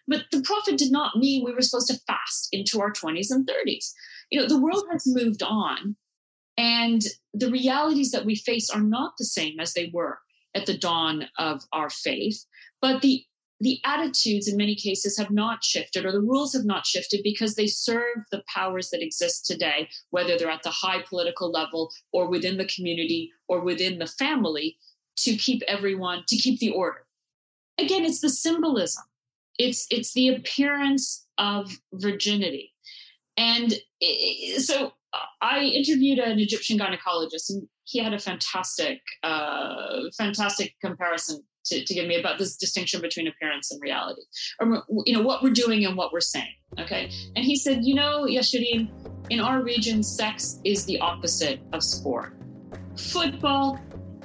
[0.08, 3.48] But the prophet did not mean we were supposed to fast into our 20s and
[3.48, 3.92] 30s.
[4.30, 5.96] You know, the world has moved on,
[6.58, 7.02] and
[7.34, 10.20] the realities that we face are not the same as they were
[10.54, 12.46] at the dawn of our faith.
[12.82, 13.24] But the
[13.62, 17.54] the attitudes in many cases have not shifted or the rules have not shifted because
[17.54, 22.28] they serve the powers that exist today, whether they're at the high political level or
[22.28, 24.78] within the community or within the family
[25.17, 27.06] to keep everyone to keep the order.
[27.78, 29.04] Again it's the symbolism.
[29.58, 32.74] It's it's the appearance of virginity.
[33.38, 33.74] And
[34.58, 34.93] so
[35.41, 41.93] i interviewed an egyptian gynecologist and he had a fantastic uh, fantastic comparison to, to
[41.93, 44.21] give me about this distinction between appearance and reality.
[44.60, 47.12] Or you know what we're doing and what we're saying okay?
[47.36, 48.89] And he said you know Yashirin,
[49.30, 52.34] in our region sex is the opposite of sport.
[52.97, 53.80] Football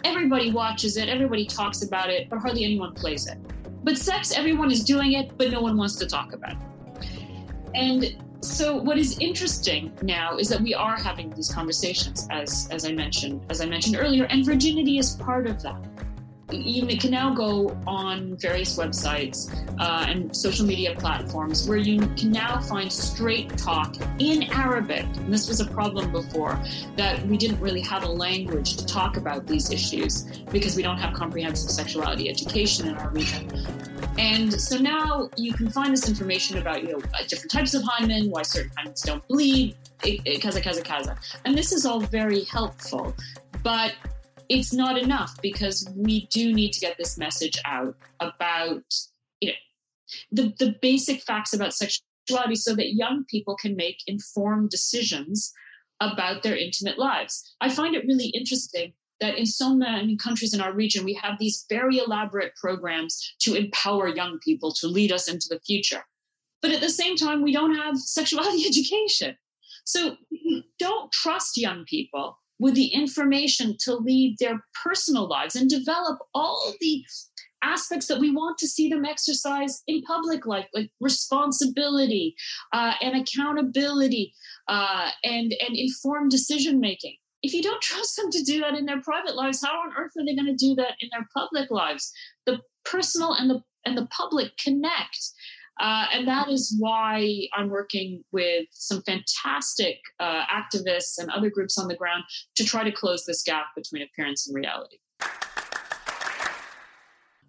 [0.07, 3.39] everybody watches it, everybody talks about it, but hardly anyone plays it.
[3.83, 6.59] But sex, everyone is doing it, but no one wants to talk about it.
[7.75, 12.85] And so what is interesting now is that we are having these conversations as as
[12.85, 15.83] I mentioned as I mentioned earlier and virginity is part of that
[16.53, 22.31] you can now go on various websites uh, and social media platforms where you can
[22.31, 25.05] now find straight talk in Arabic.
[25.17, 26.59] And this was a problem before
[26.97, 30.99] that we didn't really have a language to talk about these issues because we don't
[30.99, 33.51] have comprehensive sexuality education in our region.
[34.19, 38.31] And so now you can find this information about you know different types of hymen,
[38.31, 43.15] why certain hymens don't bleed, kaza kaza kaza, and this is all very helpful.
[43.63, 43.95] But
[44.49, 48.85] it's not enough because we do need to get this message out about
[49.41, 49.55] you know
[50.31, 55.53] the, the basic facts about sexuality so that young people can make informed decisions
[56.01, 57.55] about their intimate lives.
[57.61, 61.39] I find it really interesting that in so many countries in our region, we have
[61.39, 66.05] these very elaborate programs to empower young people to lead us into the future.
[66.61, 69.37] But at the same time, we don't have sexuality education.
[69.85, 70.17] So
[70.79, 76.73] don't trust young people with the information to lead their personal lives and develop all
[76.81, 77.05] the
[77.63, 82.35] aspects that we want to see them exercise in public life, like responsibility
[82.73, 84.33] uh, and accountability
[84.69, 87.17] uh, and, and informed decision making.
[87.43, 90.13] If you don't trust them to do that in their private lives, how on earth
[90.19, 92.13] are they going to do that in their public lives?
[92.47, 95.31] The personal and the and the public connect.
[95.79, 101.77] Uh, and that is why I'm working with some fantastic uh, activists and other groups
[101.77, 102.25] on the ground
[102.57, 104.97] to try to close this gap between appearance and reality.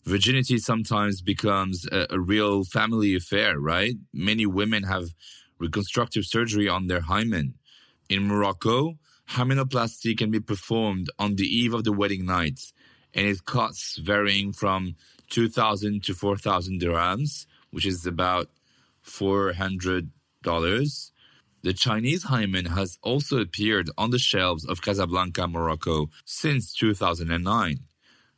[0.03, 3.95] Virginity sometimes becomes a, a real family affair, right?
[4.13, 5.09] Many women have
[5.59, 7.55] reconstructive surgery on their hymen.
[8.09, 8.99] In Morocco,
[9.31, 12.71] hymenoplasty can be performed on the eve of the wedding night,
[13.13, 14.95] and it costs varying from
[15.29, 18.49] 2,000 to 4,000 dirhams which is about
[19.05, 20.09] $400.
[21.63, 27.79] The Chinese hymen has also appeared on the shelves of Casablanca, Morocco since 2009.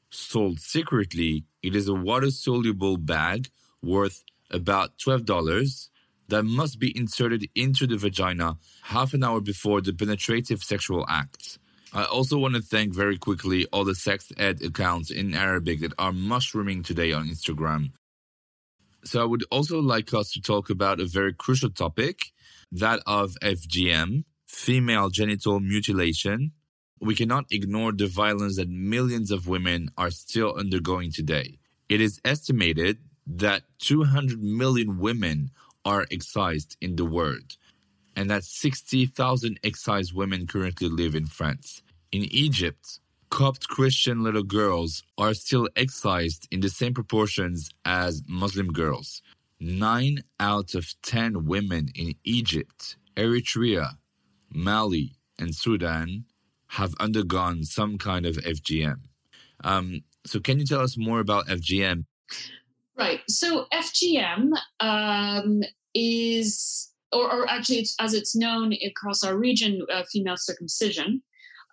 [0.10, 3.50] Sold secretly, it is a water soluble bag
[3.84, 5.90] worth about $12
[6.30, 11.60] that must be inserted into the vagina half an hour before the penetrative sexual act.
[11.92, 15.94] I also want to thank very quickly all the sex ed accounts in Arabic that
[15.98, 17.92] are mushrooming today on Instagram.
[19.04, 22.32] So I would also like us to talk about a very crucial topic,
[22.72, 26.52] that of FGM, female genital mutilation.
[27.00, 31.60] We cannot ignore the violence that millions of women are still undergoing today.
[31.88, 35.52] It is estimated that 200 million women
[35.86, 37.56] are excised in the world,
[38.16, 41.82] and that 60,000 excised women currently live in France.
[42.12, 48.74] In Egypt, Copt Christian little girls are still excised in the same proportions as Muslim
[48.74, 49.22] girls.
[49.60, 53.98] Nine out of ten women in Egypt, Eritrea,
[54.52, 56.26] Mali, and Sudan
[56.70, 59.02] have undergone some kind of FGM.
[59.64, 62.06] Um, so, can you tell us more about FGM?
[62.98, 63.22] Right.
[63.28, 65.62] So, FGM um,
[65.94, 71.22] is, or, or, actually, it's, as it's known across our region, uh, female circumcision,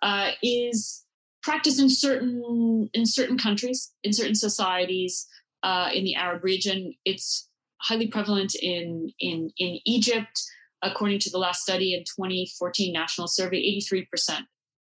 [0.01, 1.05] uh, is
[1.43, 5.27] practiced in certain in certain countries, in certain societies
[5.63, 6.93] uh, in the Arab region.
[7.05, 7.49] It's
[7.81, 10.41] highly prevalent in in in Egypt.
[10.83, 14.41] According to the last study in 2014 national survey, 83%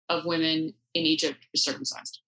[0.08, 2.18] of women in Egypt are circumcised.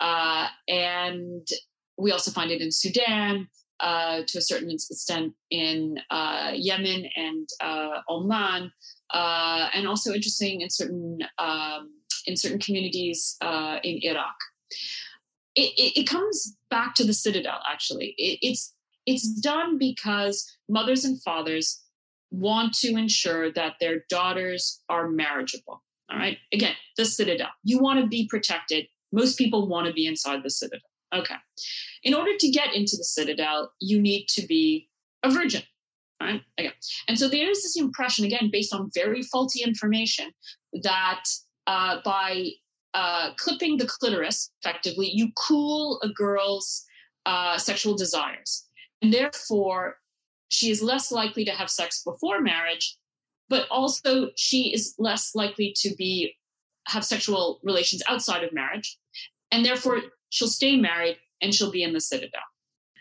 [0.00, 1.48] Uh, and
[1.96, 3.48] we also find it in Sudan,
[3.80, 8.70] uh, to a certain extent in uh, Yemen and uh, Oman,
[9.12, 11.90] uh, and also interesting in certain um,
[12.26, 14.36] in certain communities uh, in Iraq.
[15.54, 17.60] It, it, it, comes back to the citadel.
[17.70, 18.74] Actually, it, it's
[19.06, 21.84] it's done because mothers and fathers
[22.30, 25.82] want to ensure that their daughters are marriageable.
[26.10, 26.38] All right.
[26.52, 27.48] Again, the citadel.
[27.62, 28.86] You want to be protected.
[29.12, 30.80] Most people want to be inside the citadel.
[31.14, 31.36] Okay.
[32.02, 34.88] In order to get into the citadel, you need to be
[35.22, 35.62] a virgin.
[36.20, 36.42] Right.
[36.58, 36.72] Okay.
[37.08, 40.32] And so there is this impression, again, based on very faulty information,
[40.82, 41.24] that
[41.66, 42.50] uh, by
[42.94, 46.84] uh, clipping the clitoris, effectively, you cool a girl's
[47.26, 48.66] uh, sexual desires.
[49.02, 49.96] And therefore,
[50.48, 52.96] she is less likely to have sex before marriage,
[53.48, 56.34] but also she is less likely to be
[56.86, 58.98] have sexual relations outside of marriage.
[59.50, 62.42] And therefore, she'll stay married and she'll be in the citadel.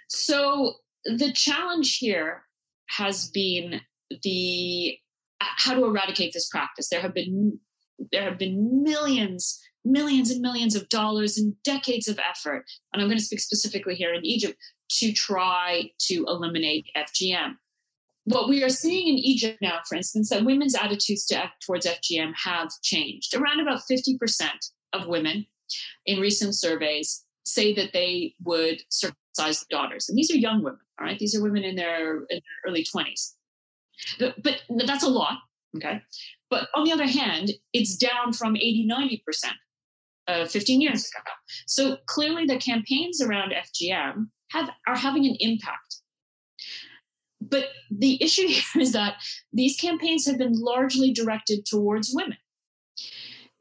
[0.08, 2.44] So the challenge here
[2.90, 3.82] has been
[4.24, 4.98] the
[5.40, 6.90] how to eradicate this practice.
[6.90, 7.60] There have been
[8.12, 13.08] there have been millions millions and millions of dollars and decades of effort, and I'm
[13.08, 14.58] going to speak specifically here in Egypt,
[14.90, 17.56] to try to eliminate FGM.
[18.26, 22.34] What we are seeing in Egypt now, for instance, that women's attitudes to, towards FGM
[22.44, 23.36] have changed.
[23.36, 24.18] Around about 50%
[24.94, 25.46] of women
[26.06, 30.08] in recent surveys say that they would circumcise daughters.
[30.08, 31.20] And these are young women, all right?
[31.20, 33.34] These are women in their, in their early 20s.
[34.20, 35.40] But, but that's a lot,
[35.76, 36.02] okay?
[36.54, 39.22] But on the other hand, it's down from 80, 90%
[40.28, 41.32] uh, 15 years ago.
[41.66, 45.96] So clearly the campaigns around FGM have, are having an impact.
[47.42, 49.16] But the issue here is that
[49.52, 52.38] these campaigns have been largely directed towards women.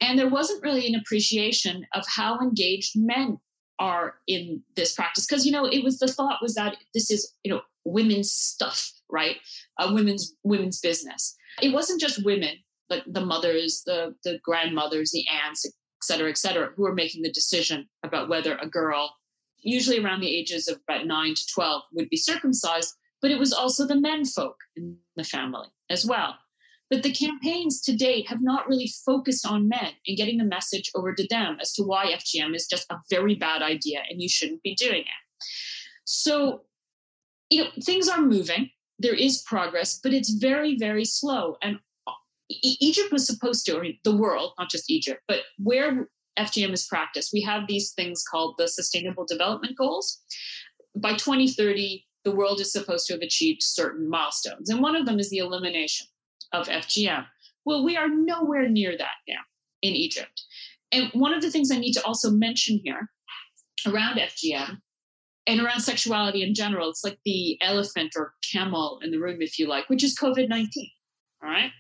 [0.03, 3.39] And there wasn't really an appreciation of how engaged men
[3.79, 7.33] are in this practice because you know it was the thought was that this is
[7.43, 9.39] you know women's stuff right
[9.79, 12.55] uh, women's women's business it wasn't just women
[12.93, 15.73] like the mothers the the grandmothers the aunts et
[16.03, 19.15] cetera et cetera who are making the decision about whether a girl
[19.59, 23.53] usually around the ages of about 9 to 12 would be circumcised but it was
[23.53, 26.37] also the men folk in the family as well
[26.93, 30.91] but the campaigns to date have not really focused on men and getting the message
[30.95, 34.29] over to them as to why FGM is just a very bad idea and you
[34.29, 35.47] shouldn't be doing it.
[36.05, 36.65] So,
[37.49, 38.69] you know, things are moving.
[38.99, 41.57] There is progress, but it's very, very slow.
[41.63, 41.79] And
[42.63, 47.31] Egypt was supposed to, or the world, not just Egypt, but where FGM is practiced,
[47.33, 50.21] we have these things called the Sustainable Development Goals.
[50.97, 54.71] By 2030, the world is supposed to have achieved certain milestones.
[54.71, 56.07] And one of them is the elimination
[56.53, 57.27] of FGM.
[57.65, 59.41] Well, we are nowhere near that now
[59.83, 60.43] in Egypt.
[60.91, 63.09] And one of the things I need to also mention here
[63.87, 64.79] around FGM
[65.47, 69.59] and around sexuality in general, it's like the elephant or camel in the room, if
[69.59, 70.91] you like, which is COVID 19.
[71.43, 71.71] All right.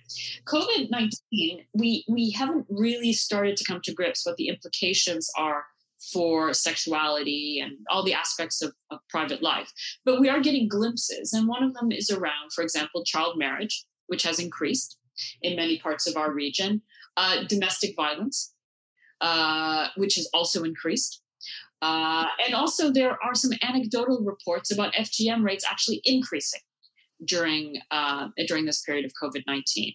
[0.47, 5.65] COVID 19, we, we haven't really started to come to grips what the implications are
[6.13, 9.71] for sexuality and all the aspects of, of private life.
[10.05, 11.33] But we are getting glimpses.
[11.33, 14.99] And one of them is around, for example, child marriage which has increased
[15.43, 16.83] in many parts of our region,
[17.17, 18.53] uh, domestic violence,
[19.21, 21.23] uh, which has also increased.
[21.81, 26.61] Uh, and also, there are some anecdotal reports about FGM rates actually increasing
[27.25, 29.95] during uh, during this period of COVID nineteen.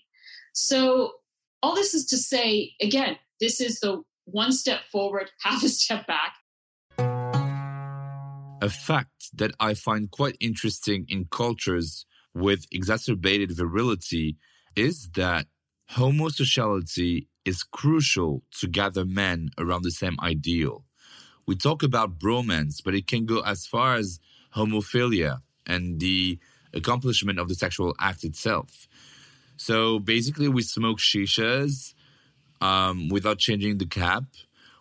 [0.53, 1.13] So,
[1.61, 6.07] all this is to say, again, this is the one step forward, half a step
[6.07, 6.34] back.
[8.59, 14.38] A fact that I find quite interesting in cultures with exacerbated virility
[14.75, 15.45] is that
[15.89, 20.84] homosexuality is crucial to gather men around the same ideal.
[21.45, 24.19] We talk about bromance, but it can go as far as
[24.55, 26.39] homophilia and the
[26.74, 28.88] accomplishment of the sexual act itself.
[29.57, 31.93] So basically, we smoke shishas
[32.61, 34.24] um, without changing the cap.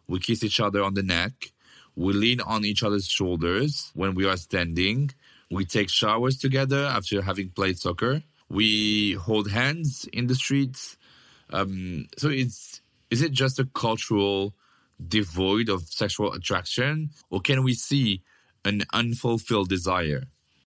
[0.06, 1.52] We kiss each other on the neck.
[1.96, 5.10] We lean on each other's shoulders when we are standing.
[5.50, 8.22] We take showers together after having played soccer.
[8.48, 10.96] We hold hands in the streets.
[11.50, 12.80] Um, so it's
[13.10, 14.54] is it just a cultural
[15.08, 18.22] devoid of sexual attraction, or can we see
[18.64, 20.24] an unfulfilled desire?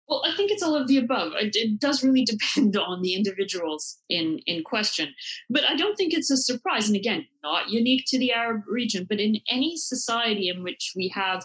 [0.07, 1.31] Well, I think it's all of the above.
[1.39, 5.13] It, it, does really depend on the individuals in, in question.
[5.49, 6.87] But I don't think it's a surprise.
[6.87, 11.07] And again, not unique to the Arab region, but in any society in which we
[11.09, 11.43] have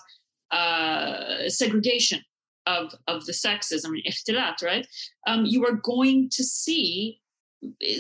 [0.51, 2.23] uh, segregation
[2.67, 4.87] of of the sexes, I mean, iftilat, right?
[5.27, 7.21] Um, you are going to see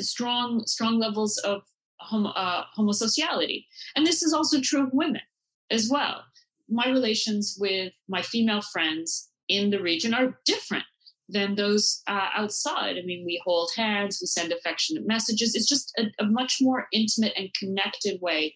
[0.01, 1.63] strong strong levels of
[2.01, 3.65] homo, uh, homosociality,
[3.97, 5.23] and this is also true of women
[5.71, 6.25] as well.
[6.69, 10.85] My relations with my female friends in the region are different
[11.29, 12.97] than those uh, outside.
[12.97, 15.55] I mean, we hold hands, we send affectionate messages.
[15.55, 18.55] It's just a, a much more intimate and connected way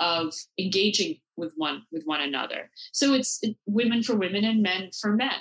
[0.00, 2.70] of engaging with one with one another.
[2.92, 5.40] So it's women for women and men for men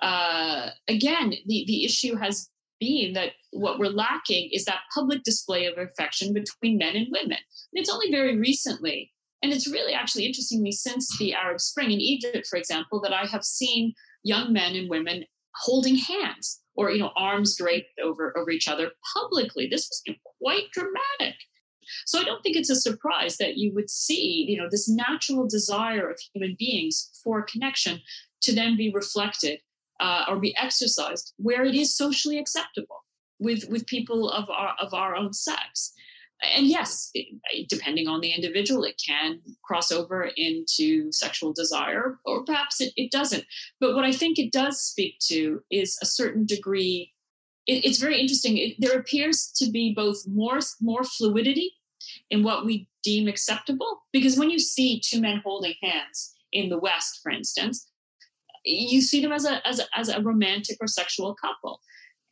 [0.00, 2.48] uh, again, the, the issue has
[2.80, 7.38] been that what we're lacking is that public display of affection between men and women.
[7.38, 11.90] And it's only very recently, and it's really actually interesting me since the Arab Spring
[11.90, 16.90] in Egypt, for example, that I have seen young men and women holding hands or
[16.90, 19.68] you know arms draped over over each other publicly.
[19.70, 21.36] This was quite dramatic.
[22.06, 25.48] So I don't think it's a surprise that you would see, you know, this natural
[25.48, 28.02] desire of human beings for connection
[28.42, 29.60] to then be reflected
[29.98, 33.04] uh, or be exercised where it is socially acceptable
[33.40, 35.92] with with people of our of our own sex
[36.56, 37.10] and yes
[37.68, 43.10] depending on the individual it can cross over into sexual desire or perhaps it, it
[43.10, 43.44] doesn't
[43.80, 47.12] but what i think it does speak to is a certain degree
[47.66, 51.72] it, it's very interesting there appears to be both more more fluidity
[52.30, 56.78] in what we deem acceptable because when you see two men holding hands in the
[56.78, 57.88] West, for instance,
[58.64, 61.80] you see them as a, as a, as a romantic or sexual couple.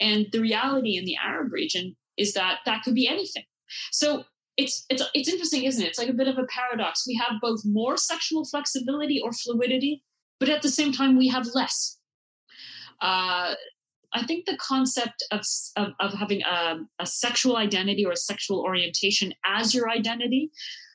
[0.01, 3.45] And the reality in the Arab region is that that could be anything.
[3.93, 4.25] So
[4.57, 5.89] it's it's it's interesting, isn't it?
[5.89, 7.05] It's like a bit of a paradox.
[7.07, 10.03] We have both more sexual flexibility or fluidity,
[10.41, 11.99] but at the same time we have less.
[13.01, 13.55] Uh,
[14.13, 15.43] I think the concept of
[15.77, 20.51] of, of having a, a sexual identity or a sexual orientation as your identity,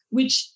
[0.09, 0.49] which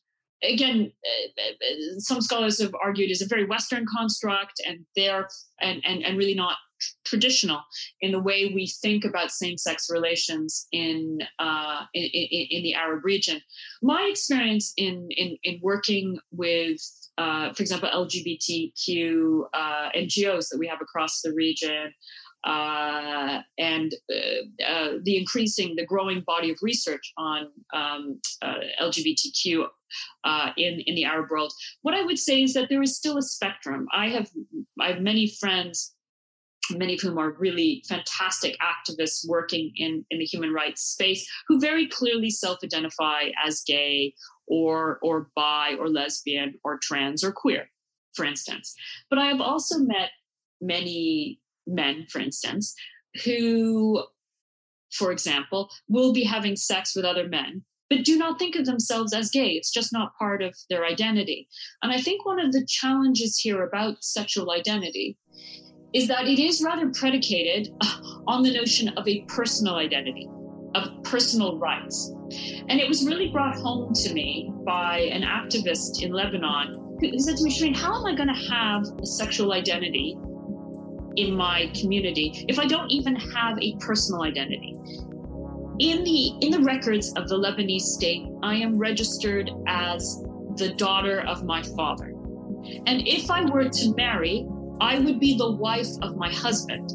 [0.44, 5.28] again, uh, uh, some scholars have argued is a very Western construct, and they're
[5.62, 6.58] and and and really not
[7.06, 7.62] traditional
[8.02, 13.06] in the way we think about same-sex relations in, uh, in, in, in the Arab
[13.06, 13.42] region.
[13.82, 16.80] My experience in in, in working with,
[17.18, 21.94] uh, for example, LGBTQ uh, NGOs that we have across the region.
[22.46, 28.22] Uh, and uh, uh, the increasing, the growing body of research on um,
[28.80, 29.66] LGBTQ
[30.56, 31.52] in in the Arab world.
[31.82, 33.88] What I would say is that there is still a spectrum.
[33.92, 34.30] I have
[34.80, 35.95] I have many friends
[36.72, 41.60] many of whom are really fantastic activists working in, in the human rights space, who
[41.60, 44.14] very clearly self-identify as gay
[44.48, 47.70] or or bi or lesbian or trans or queer,
[48.16, 48.76] for instance.
[49.10, 50.12] But I have also met
[50.62, 52.76] many men, for instance,
[53.24, 54.04] who,
[54.92, 59.14] for example, will be having sex with other men but do not think of themselves
[59.14, 59.50] as gay.
[59.50, 61.48] It's just not part of their identity.
[61.84, 65.18] And I think one of the challenges here about sexual identity
[65.96, 70.28] is that it is rather predicated uh, on the notion of a personal identity,
[70.76, 72.12] of personal rights.
[72.68, 77.38] And it was really brought home to me by an activist in Lebanon who said
[77.38, 80.18] to me, Shereen, how am I going to have a sexual identity
[81.16, 84.78] in my community if I don't even have a personal identity?
[85.80, 90.24] In the in the records of the Lebanese state, I am registered as
[90.56, 92.14] the daughter of my father.
[92.88, 94.48] And if I were to marry,
[94.82, 96.90] I would be the wife of my husband.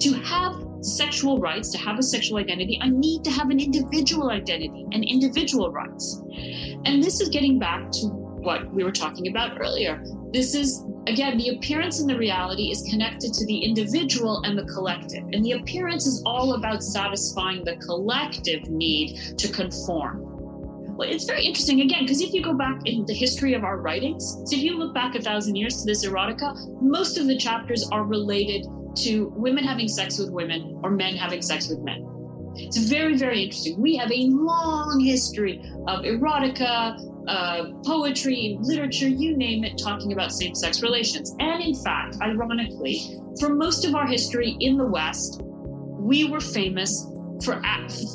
[0.00, 4.30] To have sexual rights, to have a sexual identity, I need to have an individual
[4.30, 6.22] identity and individual rights.
[6.84, 10.02] And this is getting back to what we were talking about earlier.
[10.32, 14.64] This is, again, the appearance and the reality is connected to the individual and the
[14.64, 15.22] collective.
[15.32, 20.31] And the appearance is all about satisfying the collective need to conform.
[21.02, 24.24] It's very interesting again because if you go back in the history of our writings,
[24.46, 27.88] so if you look back a thousand years to this erotica, most of the chapters
[27.90, 32.06] are related to women having sex with women or men having sex with men.
[32.54, 33.80] It's very, very interesting.
[33.80, 40.32] We have a long history of erotica, uh, poetry, literature, you name it, talking about
[40.32, 41.34] same sex relations.
[41.38, 47.06] And in fact, ironically, for most of our history in the West, we were famous
[47.42, 47.60] for,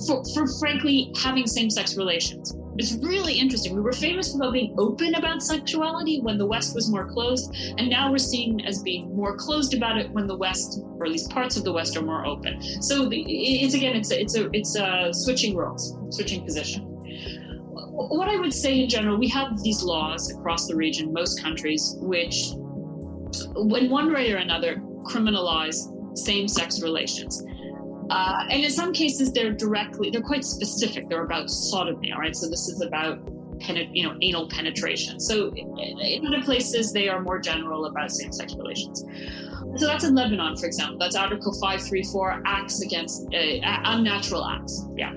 [0.06, 2.56] for, for frankly having same sex relations.
[2.80, 3.74] It's really interesting.
[3.74, 7.90] We were famous for being open about sexuality when the West was more closed, and
[7.90, 11.32] now we're seen as being more closed about it when the West, or at least
[11.32, 12.62] parts of the West, are more open.
[12.84, 16.84] So it's again, it's a, it's a it's a switching roles, switching position.
[16.84, 21.96] What I would say in general, we have these laws across the region, most countries,
[22.00, 27.44] which, in one way or another, criminalize same-sex relations.
[28.10, 31.10] Uh, and in some cases, they're directly, they're quite specific.
[31.10, 32.36] They're about sodomy, all right?
[32.36, 33.20] So this is about,
[33.60, 35.20] you know, anal penetration.
[35.20, 39.04] So in other places, they are more general about same-sex relations.
[39.76, 40.98] So that's in Lebanon, for example.
[40.98, 44.86] That's Article 534, acts against uh, unnatural acts.
[44.96, 45.14] Yeah.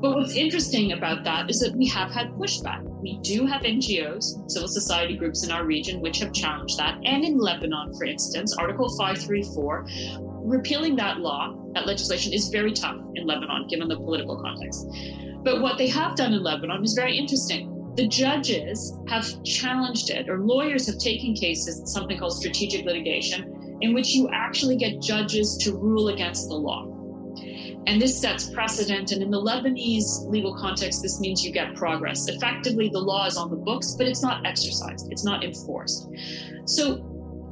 [0.00, 2.82] But what's interesting about that is that we have had pushback.
[3.00, 6.98] We do have NGOs, civil society groups in our region, which have challenged that.
[7.04, 9.86] And in Lebanon, for instance, Article 534
[10.42, 14.86] repealing that law, that legislation, is very tough in Lebanon, given the political context.
[15.42, 17.92] But what they have done in Lebanon is very interesting.
[17.96, 23.94] The judges have challenged it, or lawyers have taken cases, something called strategic litigation, in
[23.94, 26.86] which you actually get judges to rule against the law.
[27.86, 29.10] And this sets precedent.
[29.12, 32.28] And in the Lebanese legal context, this means you get progress.
[32.28, 36.08] Effectively, the law is on the books, but it's not exercised, it's not enforced.
[36.66, 37.09] So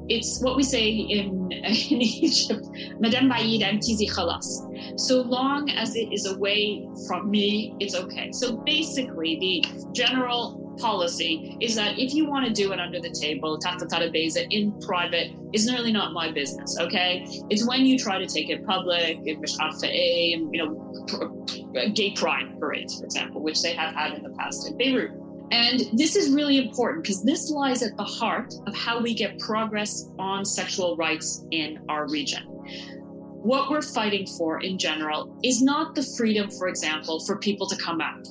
[0.09, 2.67] it's what we say in, in Egypt,
[2.99, 4.99] Madame Baïd antizi khalas.
[4.99, 8.31] So long as it is away from me, it's okay.
[8.33, 13.11] So basically, the general policy is that if you want to do it under the
[13.11, 16.79] table, tata beza in private, is really not my business.
[16.79, 21.47] Okay, it's when you try to take it public, in you know,
[21.95, 25.13] gay pride parades, for example, which they have had in the past in Beirut.
[25.51, 29.39] And this is really important because this lies at the heart of how we get
[29.39, 32.43] progress on sexual rights in our region.
[32.45, 37.77] What we're fighting for in general is not the freedom, for example, for people to
[37.77, 38.27] come out.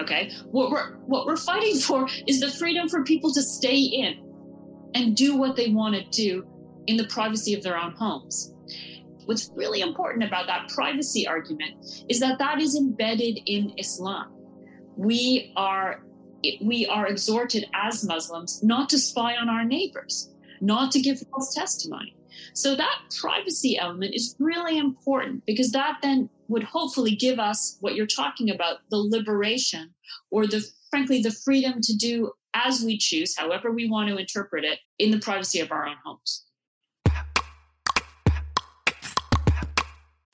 [0.00, 0.32] Okay.
[0.50, 4.14] What we're what we're fighting for is the freedom for people to stay in
[4.94, 6.46] and do what they want to do
[6.86, 8.54] in the privacy of their own homes.
[9.26, 14.32] What's really important about that privacy argument is that that is embedded in Islam.
[14.96, 16.02] We are
[16.62, 20.30] we are exhorted as Muslims not to spy on our neighbors,
[20.60, 22.14] not to give false testimony.
[22.54, 27.94] So that privacy element is really important because that then would hopefully give us what
[27.94, 29.94] you're talking about the liberation
[30.30, 34.64] or the frankly the freedom to do as we choose however we want to interpret
[34.64, 36.44] it in the privacy of our own homes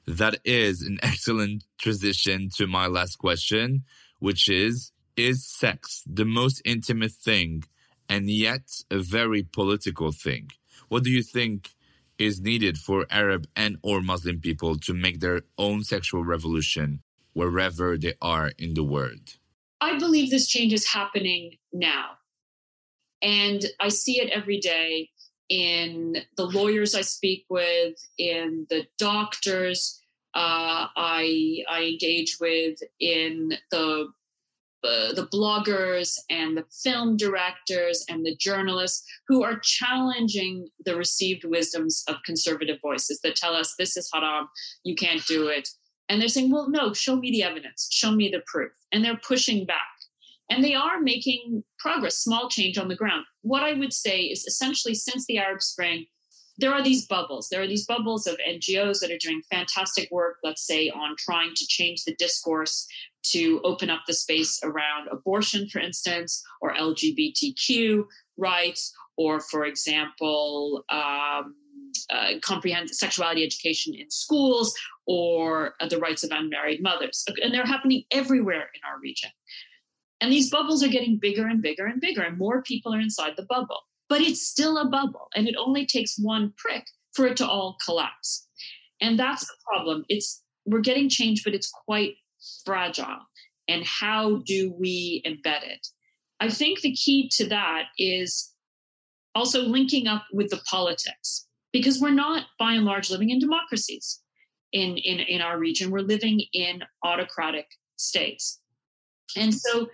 [0.07, 3.84] that is an excellent transition to my last question
[4.18, 7.64] which is is sex the most intimate thing
[8.08, 10.50] and yet a very political thing
[10.88, 11.74] what do you think
[12.18, 17.02] is needed for Arab and or Muslim people to make their own sexual revolution
[17.32, 19.36] wherever they are in the world?
[19.80, 22.12] I believe this change is happening now.
[23.20, 25.10] And I see it every day
[25.48, 30.00] in the lawyers I speak with, in the doctors
[30.34, 34.08] uh, I, I engage with, in the
[35.14, 42.05] the bloggers and the film directors and the journalists who are challenging the received wisdoms
[42.09, 44.49] of conservative voices that tell us this is haram,
[44.84, 45.68] you can't do it.
[46.09, 48.72] And they're saying, well, no, show me the evidence, show me the proof.
[48.93, 49.80] And they're pushing back.
[50.49, 53.24] And they are making progress, small change on the ground.
[53.43, 56.07] What I would say is essentially since the Arab Spring,
[56.59, 57.48] there are these bubbles.
[57.48, 61.52] There are these bubbles of NGOs that are doing fantastic work, let's say, on trying
[61.54, 62.86] to change the discourse
[63.24, 68.04] to open up the space around abortion, for instance, or LGBTQ
[68.36, 71.54] rights, or, for example, um,
[72.11, 74.74] uh, comprehensive sexuality education in schools,
[75.07, 77.24] or uh, the rights of unmarried mothers.
[77.42, 79.30] And they're happening everywhere in our region.
[80.20, 83.34] And these bubbles are getting bigger and bigger and bigger, and more people are inside
[83.36, 83.80] the bubble.
[84.09, 86.84] But it's still a bubble, and it only takes one prick
[87.14, 88.46] for it to all collapse.
[89.00, 90.04] And that's the problem.
[90.09, 92.14] It's we're getting change, but it's quite
[92.64, 93.18] fragile
[93.68, 95.86] and how do we embed it?
[96.40, 98.52] I think the key to that is
[99.34, 104.20] also linking up with the politics because we're not by and large living in democracies
[104.72, 105.90] in, in, in our region.
[105.90, 108.61] We're living in autocratic states.
[109.36, 109.88] And so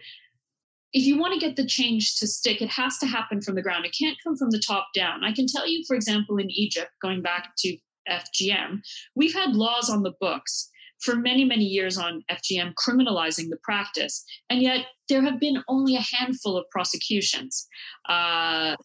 [0.93, 3.62] if you want to get the change to stick, it has to happen from the
[3.62, 3.86] ground.
[3.86, 5.24] It can't come from the top down.
[5.24, 7.76] I can tell you, for example, in Egypt, going back to
[8.09, 8.80] FGM,
[9.14, 10.68] we've had laws on the books
[11.01, 14.24] for many, many years on FGM criminalizing the practice.
[14.51, 17.66] And yet there have been only a handful of prosecutions.
[18.09, 18.76] Uh,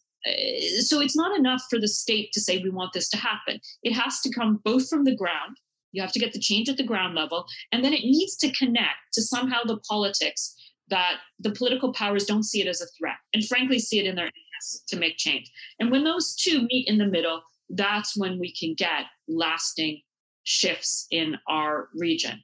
[0.79, 3.59] so it's not enough for the state to say we want this to happen.
[3.83, 5.57] It has to come both from the ground.
[5.91, 8.51] You have to get the change at the ground level, and then it needs to
[8.51, 10.53] connect to somehow the politics
[10.89, 14.15] that the political powers don't see it as a threat and frankly see it in
[14.15, 15.51] their interest to make change.
[15.79, 20.01] And when those two meet in the middle, that's when we can get lasting
[20.43, 22.43] shifts in our region.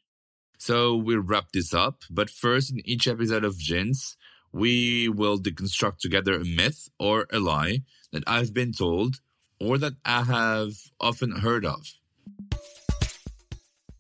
[0.57, 2.03] So we'll wrap this up.
[2.09, 4.15] But first, in each episode of Jins,
[4.51, 7.79] we will deconstruct together a myth or a lie
[8.11, 9.19] that I've been told
[9.59, 11.93] or that I have often heard of.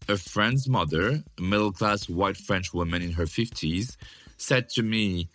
[0.09, 3.95] A friend's mother, a middle class white French woman in her 50s,
[4.43, 5.29] said to me,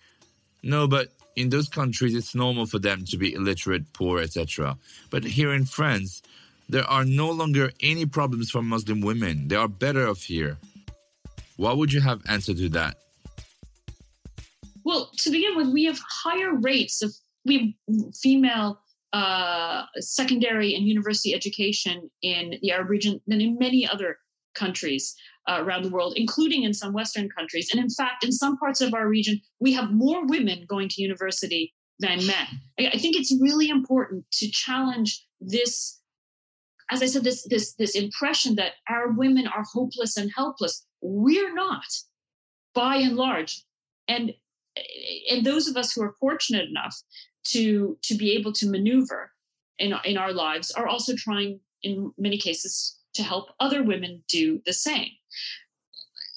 [0.62, 4.76] No, but in those countries it's normal for them to be illiterate, poor, etc.
[5.10, 6.22] But here in France,
[6.68, 9.48] there are no longer any problems for Muslim women.
[9.48, 10.58] They are better off here.
[11.56, 12.96] What would you have answered to that?
[14.84, 17.12] Well, to begin with, we have higher rates of
[17.44, 17.76] we
[18.22, 18.80] female
[19.12, 24.18] uh, secondary and university education in the Arab region than in many other
[24.58, 25.14] countries
[25.48, 27.68] uh, around the world, including in some Western countries.
[27.72, 31.02] And in fact, in some parts of our region, we have more women going to
[31.02, 32.46] university than men.
[32.78, 35.98] I think it's really important to challenge this
[36.90, 40.86] as I said, this this this impression that our women are hopeless and helpless.
[41.02, 41.86] We're not,
[42.74, 43.64] by and large,
[44.08, 44.32] and
[45.30, 46.96] and those of us who are fortunate enough
[47.48, 49.32] to to be able to maneuver
[49.78, 54.60] in in our lives are also trying, in many cases, to help other women do
[54.66, 55.10] the same.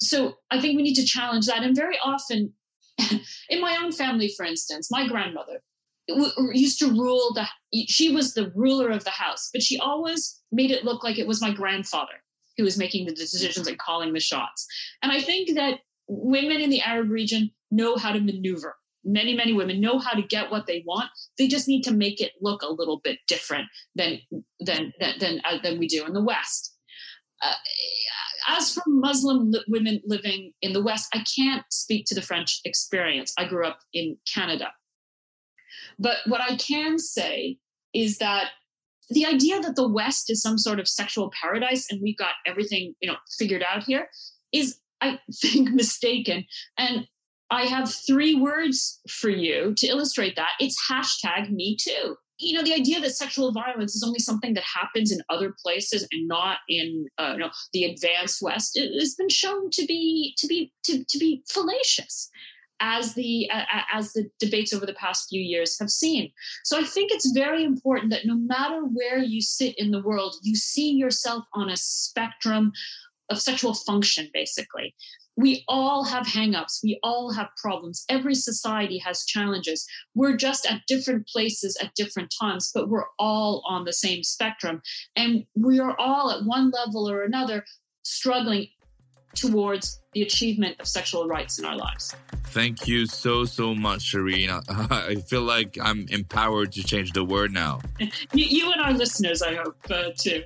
[0.00, 2.52] So I think we need to challenge that, and very often.
[3.48, 5.62] in my own family, for instance, my grandmother,
[6.08, 7.46] used to rule the
[7.88, 11.26] she was the ruler of the house but she always made it look like it
[11.26, 12.22] was my grandfather
[12.56, 14.66] who was making the decisions and calling the shots
[15.02, 15.78] and i think that
[16.08, 18.74] women in the arab region know how to maneuver
[19.04, 21.08] many many women know how to get what they want
[21.38, 24.18] they just need to make it look a little bit different than
[24.60, 26.71] than than than, uh, than we do in the west
[27.42, 27.54] uh,
[28.48, 32.60] as for Muslim li- women living in the West, I can't speak to the French
[32.64, 33.32] experience.
[33.38, 34.72] I grew up in Canada.
[35.98, 37.58] But what I can say
[37.94, 38.50] is that
[39.10, 42.94] the idea that the West is some sort of sexual paradise and we've got everything,
[43.00, 44.08] you know, figured out here
[44.52, 46.44] is, I think, mistaken.
[46.78, 47.06] And
[47.50, 50.50] I have three words for you to illustrate that.
[50.58, 54.64] It's hashtag me too you know the idea that sexual violence is only something that
[54.64, 59.28] happens in other places and not in uh, you know the advanced west has been
[59.28, 62.30] shown to be to be to, to be fallacious
[62.80, 63.62] as the uh,
[63.92, 66.30] as the debates over the past few years have seen.
[66.64, 70.36] So i think it's very important that no matter where you sit in the world
[70.42, 72.72] you see yourself on a spectrum
[73.30, 74.94] of sexual function basically
[75.36, 76.82] we all have hangups.
[76.82, 78.04] We all have problems.
[78.08, 79.86] Every society has challenges.
[80.14, 84.82] We're just at different places at different times, but we're all on the same spectrum.
[85.16, 87.64] And we are all at one level or another
[88.02, 88.68] struggling
[89.34, 92.14] towards the achievement of sexual rights in our lives.
[92.48, 94.62] Thank you so, so much, Shereen.
[94.68, 97.80] I feel like I'm empowered to change the word now.
[98.00, 100.42] you, you, and our listeners, I hope, uh, too.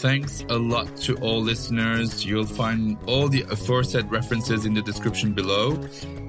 [0.00, 2.24] Thanks a lot to all listeners.
[2.24, 5.78] You'll find all the aforesaid references in the description below,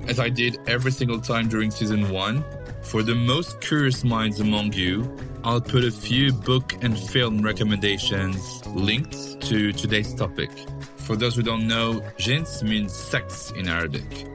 [0.08, 2.44] as I did every single time during season one.
[2.82, 5.10] For the most curious minds among you,
[5.46, 10.52] I'll put a few book and film recommendations linked to today's topic.
[10.98, 14.28] For those who don't know, jins means sex in Arabic.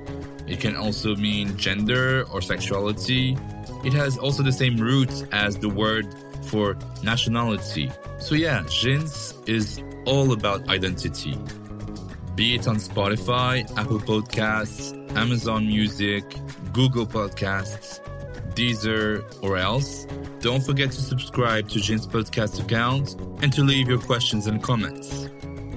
[0.46, 3.36] It can also mean gender or sexuality.
[3.84, 6.06] It has also the same roots as the word
[6.44, 7.90] for nationality.
[8.18, 11.38] So, yeah, Jins is all about identity.
[12.34, 16.24] Be it on Spotify, Apple Podcasts, Amazon Music,
[16.72, 18.00] Google Podcasts,
[18.54, 20.06] Deezer, or else.
[20.40, 25.28] Don't forget to subscribe to Jins podcast account and to leave your questions and comments.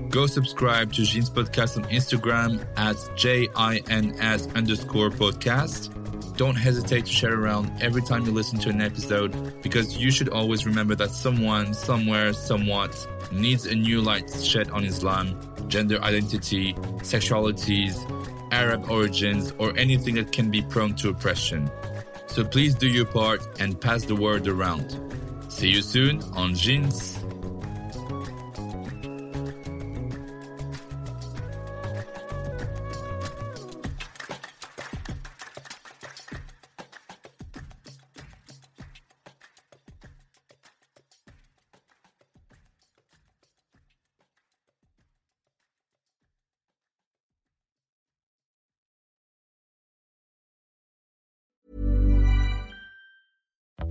[0.10, 5.94] Go subscribe to Jins podcast on Instagram at J-I-N-S underscore podcast
[6.40, 10.30] don't hesitate to share around every time you listen to an episode because you should
[10.30, 12.96] always remember that someone, somewhere, somewhat
[13.30, 15.38] needs a new light shed on Islam,
[15.68, 16.74] gender identity,
[17.04, 17.94] sexualities,
[18.54, 21.70] Arab origins, or anything that can be prone to oppression.
[22.28, 24.98] So please do your part and pass the word around.
[25.50, 27.19] See you soon on Jins.